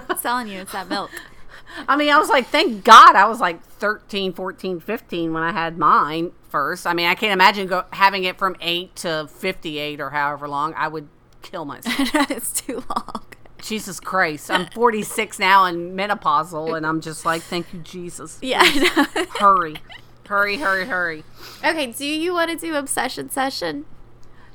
[0.10, 1.10] I'm telling you, it's that milk.
[1.88, 5.52] I mean, I was like, thank God I was like 13, 14, 15 when I
[5.52, 6.86] had mine first.
[6.86, 10.72] I mean, I can't imagine go, having it from 8 to 58 or however long.
[10.74, 11.08] I would
[11.42, 11.94] kill myself.
[12.30, 13.26] it's too long.
[13.60, 14.50] Jesus Christ.
[14.50, 18.38] I'm 46 now and menopausal, and I'm just like, thank you, Jesus.
[18.40, 18.64] Yeah.
[19.38, 19.76] Hurry.
[20.26, 21.24] Hurry, hurry, hurry.
[21.64, 21.86] okay.
[21.92, 23.84] Do you want to do obsession session?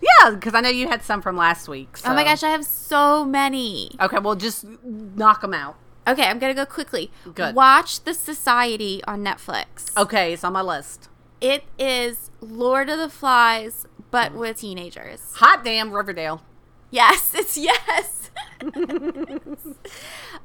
[0.02, 1.98] Yeah, because I know you had some from last week.
[2.06, 3.92] Oh my gosh, I have so many.
[4.00, 5.78] Okay, well, just knock them out.
[6.08, 7.12] Okay, I'm gonna go quickly.
[7.36, 7.54] Good.
[7.56, 9.96] Watch The Society on Netflix.
[9.96, 11.10] Okay, it's on my list.
[11.40, 15.34] It is Lord of the Flies, but with teenagers.
[15.36, 16.42] Hot damn Riverdale.
[16.90, 18.32] Yes, it's yes.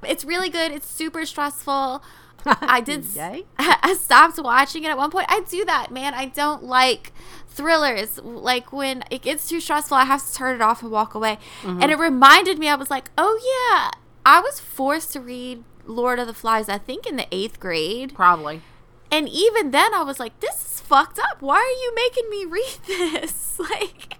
[0.02, 0.72] it's really good.
[0.72, 2.02] It's super stressful.
[2.60, 3.04] I did.
[3.14, 3.44] Yay.
[3.58, 5.26] I stopped watching it at one point.
[5.28, 6.14] I do that, man.
[6.14, 7.12] I don't like
[7.48, 8.18] thrillers.
[8.18, 11.38] Like when it gets too stressful, I have to turn it off and walk away.
[11.62, 11.82] Mm-hmm.
[11.82, 12.68] And it reminded me.
[12.68, 13.90] I was like, oh yeah,
[14.24, 16.68] I was forced to read Lord of the Flies.
[16.68, 18.14] I think in the eighth grade.
[18.14, 18.62] Probably.
[19.10, 21.40] And even then, I was like, this is fucked up.
[21.40, 22.78] Why are you making me read
[23.22, 23.58] this?
[23.58, 24.18] Like.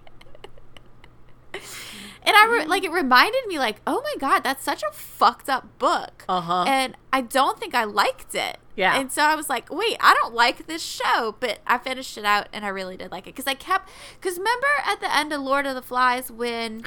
[2.27, 5.49] And I re- like it reminded me like, oh my god, that's such a fucked
[5.49, 6.25] up book.
[6.29, 6.63] Uh-huh.
[6.67, 8.57] And I don't think I liked it.
[8.75, 8.99] Yeah.
[8.99, 12.25] And so I was like, wait, I don't like this show, but I finished it
[12.25, 15.33] out and I really did like it because I kept because remember at the end
[15.33, 16.83] of Lord of the Flies when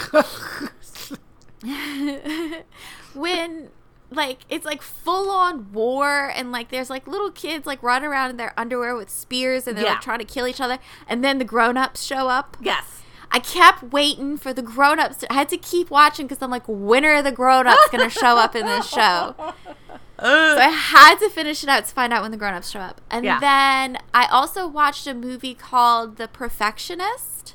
[3.14, 3.68] when
[4.12, 8.30] like it's like full on war and like there's like little kids like run around
[8.30, 9.92] in their underwear with spears and they're Yeah.
[9.92, 10.78] like trying to kill each other
[11.08, 12.56] and then the grown ups show up.
[12.60, 13.02] yes.
[13.32, 15.18] I kept waiting for the grown ups.
[15.18, 18.08] To, I had to keep watching because I'm like, when are the grown ups going
[18.08, 19.34] to show up in this show?
[20.22, 20.26] So
[20.58, 23.00] I had to finish it out to find out when the grown ups show up.
[23.10, 23.40] And Yeah.
[23.40, 27.54] then I also watched a movie called The Perfectionist,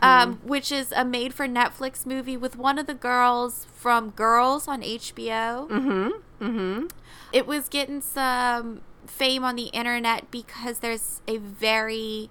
[0.00, 4.66] um, which is a made for Netflix movie with one of the girls from Girls
[4.66, 5.68] on HBO.
[5.68, 6.08] Mm-hmm.
[6.42, 6.86] Mm-hmm.
[7.34, 12.30] It was getting some fame on the internet because there's a very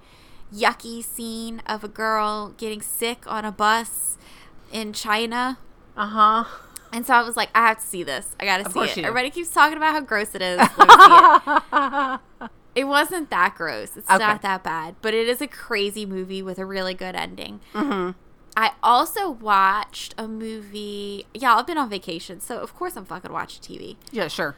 [0.53, 4.17] yucky scene of a girl getting sick on a bus
[4.71, 5.57] in China.
[5.97, 6.43] Uh-huh.
[6.93, 8.35] And so I was like, I have to see this.
[8.39, 9.05] I got to see it.
[9.05, 10.57] Everybody keeps talking about how gross it is.
[10.57, 12.49] Let me see it.
[12.73, 13.97] It wasn't that gross.
[13.97, 14.17] It's Okay.
[14.17, 17.59] not that bad, but it is a crazy movie with a really good ending.
[17.73, 18.11] Mm-hmm.
[18.55, 21.25] I also watched a movie.
[21.33, 23.97] Yeah, I've been on vacation, so of course I'm fucking watching TV.
[24.13, 24.55] Yeah, sure.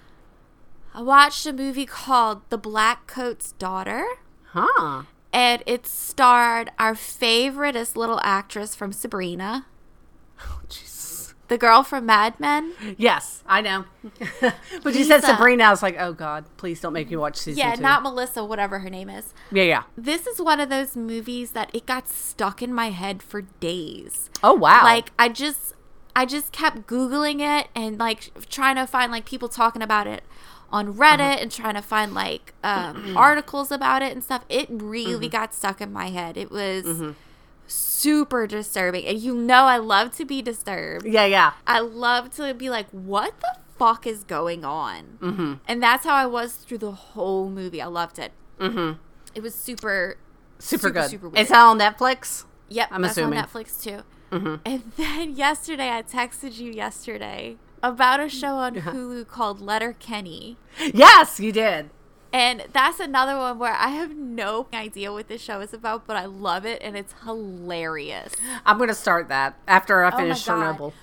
[0.94, 4.06] I watched a movie called The Blackcoat's Daughter,
[4.50, 5.04] Huh.
[5.34, 9.66] And it starred our favoriteest little actress from Sabrina,
[10.42, 11.34] Oh, Jesus.
[11.48, 12.74] the girl from Mad Men.
[12.98, 13.86] Yes, I know.
[14.84, 17.60] but you said Sabrina, I was like, oh God, please don't make me watch season
[17.60, 17.82] Yeah, two.
[17.82, 19.34] not Melissa, whatever her name is.
[19.52, 19.84] Yeah, yeah.
[19.98, 24.30] This is one of those movies that it got stuck in my head for days.
[24.44, 24.84] Oh wow.
[24.84, 25.74] Like I just
[26.16, 30.24] I just kept googling it and like trying to find like people talking about it
[30.74, 31.38] on Reddit Uh-huh.
[31.42, 34.44] and trying to find like um, articles about it and stuff.
[34.50, 35.32] It really Mm-hmm.
[35.32, 36.36] got stuck in my head.
[36.36, 37.14] It was
[37.68, 39.06] super disturbing.
[39.06, 41.06] And you know I love to be disturbed.
[41.06, 41.54] Yeah, yeah.
[41.66, 45.18] I love to be like, what the fuck is going on?
[45.22, 45.54] Mm-hmm.
[45.68, 47.82] And that's how I was through the whole movie.
[47.82, 48.32] I loved it.
[48.60, 49.00] Mm-hmm.
[49.36, 50.18] It was super,
[50.60, 51.10] Super, good.
[51.10, 51.40] super weird.
[51.42, 52.46] it's on Netflix.
[52.70, 53.40] Yep, I'm that's assuming.
[53.40, 54.02] on Netflix too.
[54.32, 54.56] Mm-hmm.
[54.66, 60.58] And then yesterday, I texted you yesterday about a show on Hulu called Letterkenny.
[60.94, 61.92] Yes, you did.
[62.32, 66.18] And that's another one where I have no idea what this show is about, but
[66.18, 68.34] I love it and it's hilarious.
[68.66, 70.80] I'm gonna start that after I Oh finish God.
[70.80, 70.94] Chernobyl.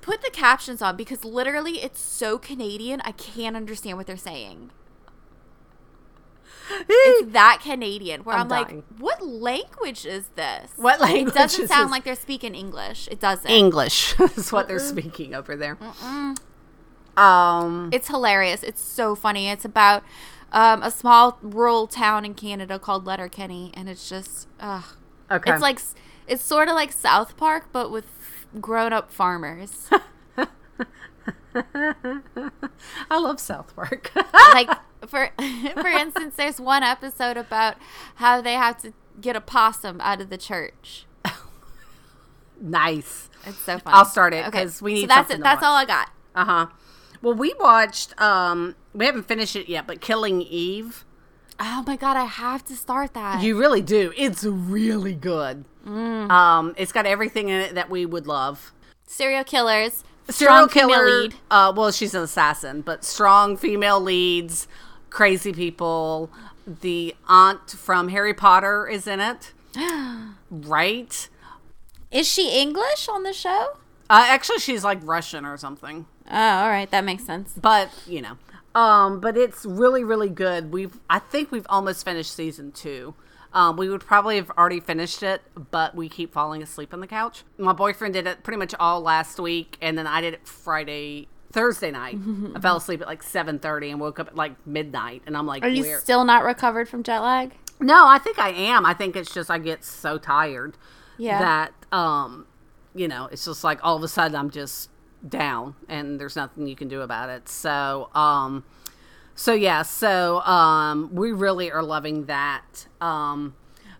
[0.00, 4.72] Put the captions on because literally it's so Canadian, I can't understand what they're saying.
[6.88, 10.72] It's that Canadian where I'm I'm, like, what language is this?
[10.76, 11.90] What language It doesn't sound this?
[11.90, 13.08] like they're speaking English.
[13.10, 13.50] It doesn't.
[13.50, 15.78] English is what they're speaking over there.
[17.16, 18.62] Um, It's hilarious.
[18.62, 19.48] It's so funny.
[19.48, 20.02] It's about
[20.52, 24.84] um, a small rural town in Canada called Letterkenny, and it's just, ugh.
[25.30, 25.52] okay.
[25.52, 25.80] It's like
[26.26, 28.06] it's sort of like South Park, but with
[28.60, 29.88] grown-up farmers.
[33.10, 34.10] I love South Park.
[34.52, 34.68] like
[35.06, 35.30] for
[35.74, 37.76] for instance, there's one episode about
[38.16, 41.06] how they have to get a possum out of the church.
[42.60, 43.28] nice.
[43.44, 43.94] It's so funny.
[43.96, 45.42] I'll start it, 'cause we need So that's it.
[45.42, 45.68] That's watch.
[45.68, 46.10] all I got.
[46.34, 46.66] Uh huh.
[47.20, 48.20] Well, we watched.
[48.20, 51.04] Um, we haven't finished it yet, but Killing Eve.
[51.60, 53.42] Oh my god, I have to start that.
[53.42, 54.12] You really do.
[54.16, 55.64] It's really good.
[55.86, 56.30] Mm.
[56.30, 58.72] Um, it's got everything in it that we would love.
[59.06, 60.02] Serial killers.
[60.30, 61.20] Serial strong female killer.
[61.22, 61.34] lead.
[61.50, 64.68] Uh, well, she's an assassin, but strong female leads,
[65.10, 66.30] crazy people.
[66.66, 69.52] The aunt from Harry Potter is in it,
[70.50, 71.28] right?
[72.10, 73.76] Is she English on the show?
[74.08, 76.06] Uh, actually, she's like Russian or something.
[76.30, 77.52] Oh, all right, that makes sense.
[77.60, 78.36] but you know
[78.74, 83.12] um but it's really really good we've i think we've almost finished season two
[83.54, 87.06] um, we would probably have already finished it, but we keep falling asleep on the
[87.06, 87.44] couch.
[87.58, 91.28] My boyfriend did it pretty much all last week, and then I did it Friday,
[91.52, 92.18] Thursday night.
[92.54, 95.46] I fell asleep at like seven thirty and woke up at like midnight, and I'm
[95.46, 97.52] like, Are you "Where-" still not recovered from jet lag?
[97.80, 98.86] No, I think I am.
[98.86, 100.76] I think it's just I get so tired
[101.18, 101.38] Yeah.
[101.40, 102.46] that um,
[102.94, 104.88] you know, it's just like all of a sudden I'm just
[105.28, 107.48] down and there's nothing you can do about it.
[107.48, 108.64] So, um
[109.34, 112.86] so yeah, so um we really are loving that.
[113.00, 113.54] Um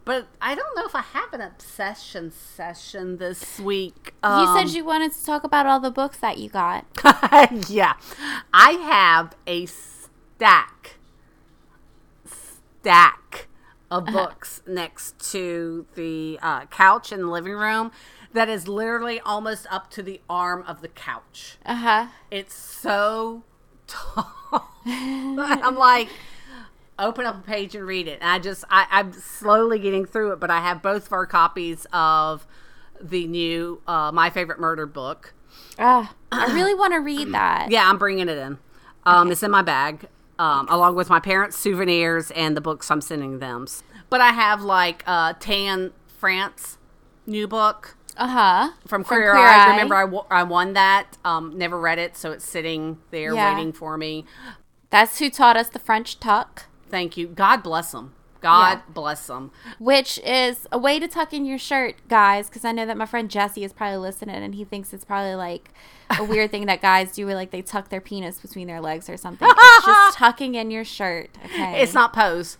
[0.05, 4.15] but I don't know if I have an obsession session this week.
[4.25, 6.87] you Um, said you wanted to talk about all the books that you got.
[7.69, 7.95] yeah.
[8.53, 10.97] I have a stack
[12.25, 13.49] stack
[13.91, 17.93] of books next to the uh, couch in the living room
[18.33, 21.59] that is literally almost up to the arm of the couch.
[21.65, 22.07] Uh huh.
[22.31, 23.45] It's so
[23.93, 24.69] tall.
[24.87, 26.09] I'm like,
[26.99, 28.19] open up a page and read it.
[28.21, 31.27] And I just, I, I'm slowly getting through it, but I have both of our
[31.27, 32.47] copies of
[33.01, 35.35] the new uh, My Favorite Murder book.
[35.79, 37.71] Ah, I really want to read that.
[37.71, 38.59] Yeah, I'm bringing it in.
[39.05, 40.07] Um, It's in my bag,
[40.39, 43.67] um, along with my parents' souvenirs and the books I'm sending them.
[44.09, 46.79] But I have like uh, Tan France
[47.27, 48.71] new book Uh huh.
[48.87, 49.71] from Queer, Eye.
[49.71, 51.17] Remember, I, wo- I won that.
[51.25, 53.55] Um, never read it, so it's sitting there Yeah.
[53.55, 54.25] waiting for me.
[54.91, 56.67] That's who taught us the French tuck.
[56.91, 57.27] Thank you.
[57.29, 58.15] God bless them.
[58.43, 58.93] God Yeah.
[58.93, 59.53] bless them.
[59.79, 62.49] which is a way to tuck in your shirt, guys.
[62.49, 65.37] Because I know that my friend Jesse is probably listening, and he thinks it's probably
[65.37, 65.71] like
[66.19, 69.09] a weird thing that guys do, where like they tuck their penis between their legs
[69.09, 69.49] or something.
[69.51, 71.31] It's just tucking in your shirt.
[71.45, 72.59] Okay, It's not pose.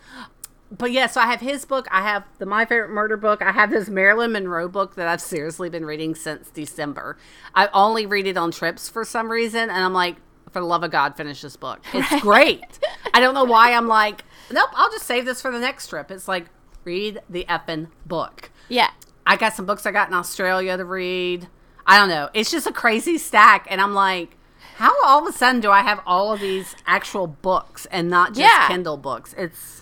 [0.77, 1.87] But yeah, so I have his book.
[1.91, 3.43] I have the My Favorite Murder book.
[3.43, 7.19] I have this Marilyn Monroe book that I've seriously been reading since December.
[7.55, 10.17] I only read it on trips for some reason, and I'm like,
[10.51, 11.81] for the love of God, finish this book.
[11.93, 12.65] It's great.
[13.13, 16.11] I don't know why I'm like, nope, I'll just save this for the next trip.
[16.11, 16.47] It's like,
[16.85, 18.51] read the effing book.
[18.69, 18.91] Yeah,
[19.27, 21.49] I got some books I got in Australia to read.
[21.87, 22.31] I don't know.
[22.33, 24.37] It's just a crazy stack, and I'm like,
[24.77, 28.29] how all of a sudden do I have all of these actual books and not
[28.31, 28.69] just Yeah.
[28.69, 29.35] Kindle books?
[29.37, 29.82] It's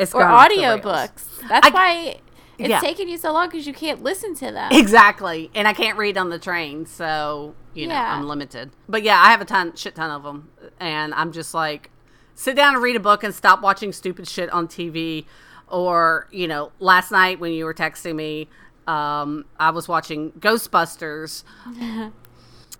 [0.00, 1.28] it's or gone off the audio books.
[1.48, 2.20] That's I- why
[2.58, 2.80] it's Yeah.
[2.80, 4.70] taking you so long because you can't listen to them.
[4.72, 8.14] Exactly, and I can't read on the train, so you know Yeah.
[8.16, 8.70] I'm limited.
[8.88, 10.48] But yeah, I have a ton, shit ton of them,
[10.78, 11.90] and I'm just like,
[12.34, 15.26] sit down and read a book and stop watching stupid shit on TV.
[15.68, 18.48] Or you know, last night when you were texting me,
[18.88, 21.44] um, I was watching Ghostbusters.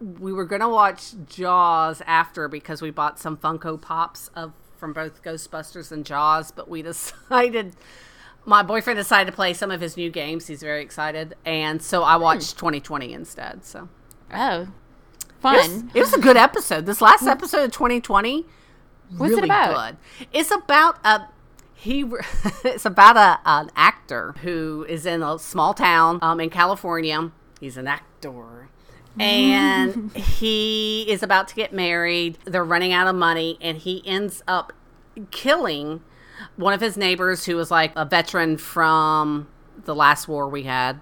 [0.00, 5.22] we were gonna watch Jaws after because we bought some Funko Pops of from both
[5.22, 7.76] Ghostbusters and Jaws, but we decided
[8.46, 10.46] my boyfriend decided to play some of his new games.
[10.46, 13.64] He's very excited, and so I watched 2020 instead.
[13.64, 13.88] So
[14.32, 14.68] Oh, it
[15.40, 15.54] fun.
[15.56, 16.86] was, it was a good episode.
[16.86, 18.46] This last episode of 2020,
[19.18, 19.98] What's it about?
[20.18, 20.28] good.
[20.32, 21.28] It's about a
[21.74, 22.04] he.
[22.64, 27.30] It's about a an actor who is in a small town um, in California.
[27.60, 28.69] He's an actor.
[29.18, 32.38] And he is about to get married.
[32.44, 34.72] They're running out of money, and he ends up
[35.30, 36.02] killing
[36.56, 39.48] one of his neighbors who was like a veteran from
[39.84, 41.00] the last war we had,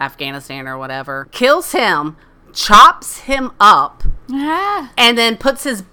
[0.00, 1.28] Afghanistan or whatever.
[1.32, 2.16] Kills him,
[2.52, 4.02] chops him up,
[4.32, 5.84] Ah, and then puts his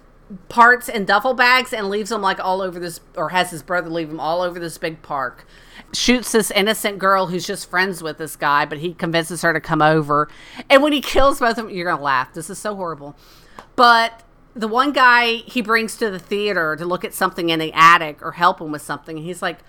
[0.49, 3.89] parts in duffel bags and leaves them like all over this or has his brother
[3.89, 5.45] leave them all over this big park
[5.93, 9.61] shoots this innocent girl who's just friends with this guy but he convinces her to
[9.61, 10.29] come over.
[10.69, 12.33] And when he kills both of them you're gonna laugh.
[12.33, 13.15] This is so horrible.
[13.75, 14.23] But
[14.55, 18.21] the one guy he brings to the theater to look at something in the attic
[18.21, 19.59] or help him with something he's like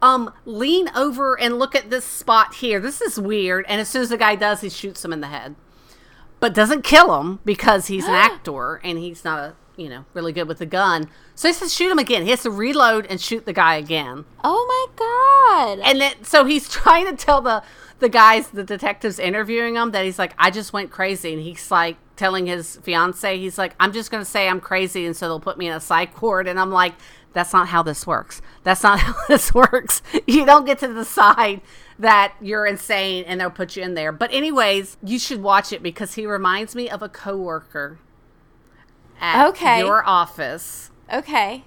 [0.00, 2.80] um lean over and look at this spot here.
[2.80, 3.64] This is weird.
[3.68, 5.56] And as soon as the guy does he shoots him in the head
[6.40, 10.32] but doesn't kill him because he's an actor and he's not a you know really
[10.32, 11.08] good with the gun.
[11.34, 12.22] So he says shoot him again.
[12.24, 14.24] He has to reload and shoot the guy again.
[14.42, 15.80] oh my god!
[15.84, 17.62] And then so he's trying to tell the
[17.98, 21.70] the guys, the detectives interviewing him that he's like, I just went crazy, and he's
[21.70, 25.40] like telling his fiance, he's like, I'm just gonna say I'm crazy, and so they'll
[25.40, 26.94] put me in a psych ward, and I'm like.
[27.36, 28.40] That's not how this works.
[28.62, 30.00] That's not how this works.
[30.26, 31.60] You don't get to decide
[31.98, 34.10] that you're insane and they'll put you in there.
[34.10, 37.98] But anyways, you should watch it because he reminds me of a coworker
[39.20, 39.80] at Okay.
[39.80, 40.90] your office.
[41.12, 41.64] okay,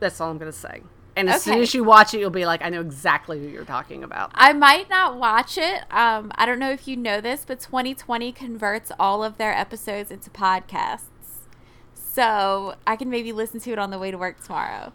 [0.00, 0.82] That's all I'm gonna say.
[1.16, 3.64] And as soon as you watch it, you'll be like, I know exactly who you're
[3.64, 4.32] talking about.
[4.34, 5.84] I might not watch it.
[5.90, 10.10] Um, I don't know if you know this, but 2020 converts all of their episodes
[10.10, 11.04] into podcasts.
[12.16, 14.94] So I can maybe listen to it on the way to work tomorrow.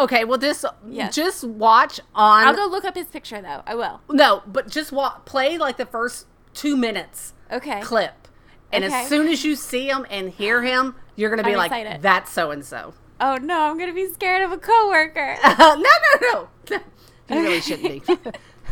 [0.00, 1.14] Okay, well, this Yes.
[1.14, 2.46] just watch on.
[2.46, 3.62] I'll go look up his picture though.
[3.66, 4.00] I will.
[4.08, 7.82] no, but just wa- play like the first two minutes Okay.
[7.82, 8.26] clip,
[8.72, 9.02] and Okay.
[9.02, 12.00] as soon as you see him and hear him, you're gonna be I'm like, excited.
[12.00, 15.36] "That's so and so." Oh no, I'm gonna be scared of a coworker.
[15.58, 16.78] No, no, no.
[17.28, 18.06] You really shouldn't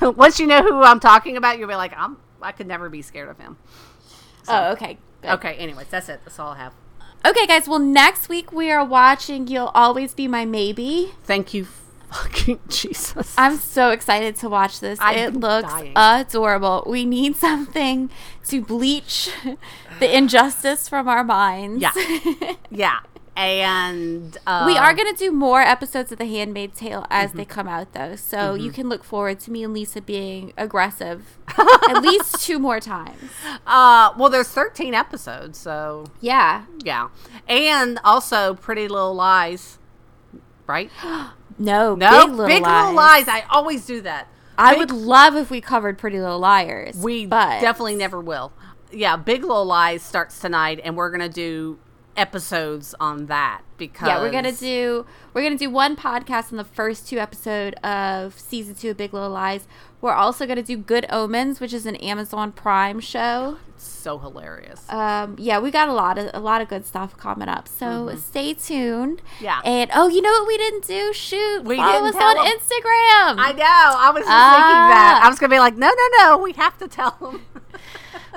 [0.01, 0.07] be.
[0.07, 3.03] Once you know who I'm talking about, you'll be like, "I'm." I could never be
[3.03, 3.59] scared of him.
[4.49, 4.97] oh, okay.
[5.21, 5.31] Good.
[5.33, 5.55] Okay.
[5.57, 6.21] Anyways, that's it.
[6.25, 6.73] That's all I have.
[7.25, 7.69] Okay, guys.
[7.69, 11.67] Well, next week we are watching "You'll Always Be My Maybe." Thank you,
[12.11, 13.35] fucking Jesus.
[13.39, 14.99] I'm so excited to watch this.
[15.01, 15.93] I'm it looks dying.
[15.95, 16.83] adorable.
[16.87, 18.11] We need something
[18.49, 19.31] to bleach
[20.01, 21.81] the injustice from our minds.
[21.83, 21.93] Yeah.
[22.71, 22.99] yeah,
[23.37, 27.39] and uh, we are going to do more episodes of The Handmaid's Tale as Mm-hmm.
[27.39, 28.15] they come out, though.
[28.17, 32.79] So you can look forward to me and Lisa being aggressive at least two more
[32.81, 33.31] times.
[33.67, 36.65] Uh, well, there's 13 episodes, so Yeah.
[36.85, 37.09] yeah,
[37.49, 39.79] and also Pretty Little Lies,
[40.67, 40.91] right?
[41.59, 42.81] No, No, Big Little Big Lies.
[42.81, 43.29] Little Lies.
[43.29, 44.27] I always do that.
[44.57, 46.97] I Big- would love if we covered Pretty Little Liars.
[46.97, 48.53] We but definitely never will.
[48.91, 51.79] Yeah, Big Little Lies starts tonight, and we're gonna do
[52.17, 56.65] episodes on that because Yeah, we're gonna do we're gonna do one podcast on the
[56.65, 59.67] first two episode of season two of Big Little Lies.
[60.01, 63.59] We're also gonna do Good Omens, which is an Amazon Prime show.
[63.77, 64.85] so hilarious.
[64.91, 67.67] Um, yeah, we got a lot of a lot of good stuff coming up.
[67.69, 69.19] So stay tuned.
[69.19, 69.45] Mm-hmm.
[69.45, 69.61] Yeah.
[69.65, 71.13] And oh, you know what we didn't do?
[71.13, 72.53] Shoot, We follow us on tell 'em.
[72.53, 73.37] Instagram.
[73.39, 73.65] I know.
[73.65, 75.21] I was just thinking that.
[75.23, 75.27] Ah.
[75.27, 76.39] I was gonna be like, no, no, no.
[76.39, 77.43] We have to tell them.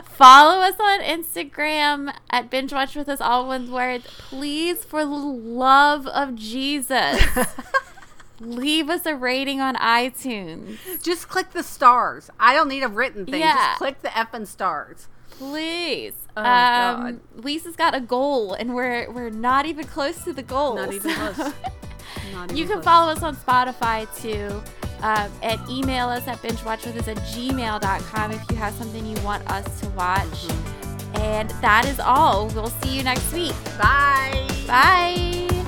[0.04, 4.04] Follow us on Instagram at binge watch with us all one word.
[4.04, 7.22] Please, for the love of Jesus.
[8.40, 10.78] leave us a rating on iTunes.
[11.02, 12.30] Just click the stars.
[12.40, 13.42] I don't need a written thing.
[13.42, 13.54] Yeah.
[13.54, 15.08] Just click the effing stars.
[15.32, 16.14] Please.
[16.38, 17.20] Oh, um, God.
[17.44, 20.76] Lisa's got a goal, and we're we're not even close to the goal.
[20.76, 21.38] Not even close.
[22.34, 22.86] Not you can close.
[22.86, 24.62] follow us on Spotify too.
[25.06, 29.80] Um, and email us at bingewatchwithus at gmail.com if you have something you want us
[29.82, 30.26] to watch.
[30.26, 31.18] Mm-hmm.
[31.18, 32.48] And that is all.
[32.56, 33.54] We'll see you next week.
[33.78, 34.48] Bye.
[34.66, 35.65] Bye.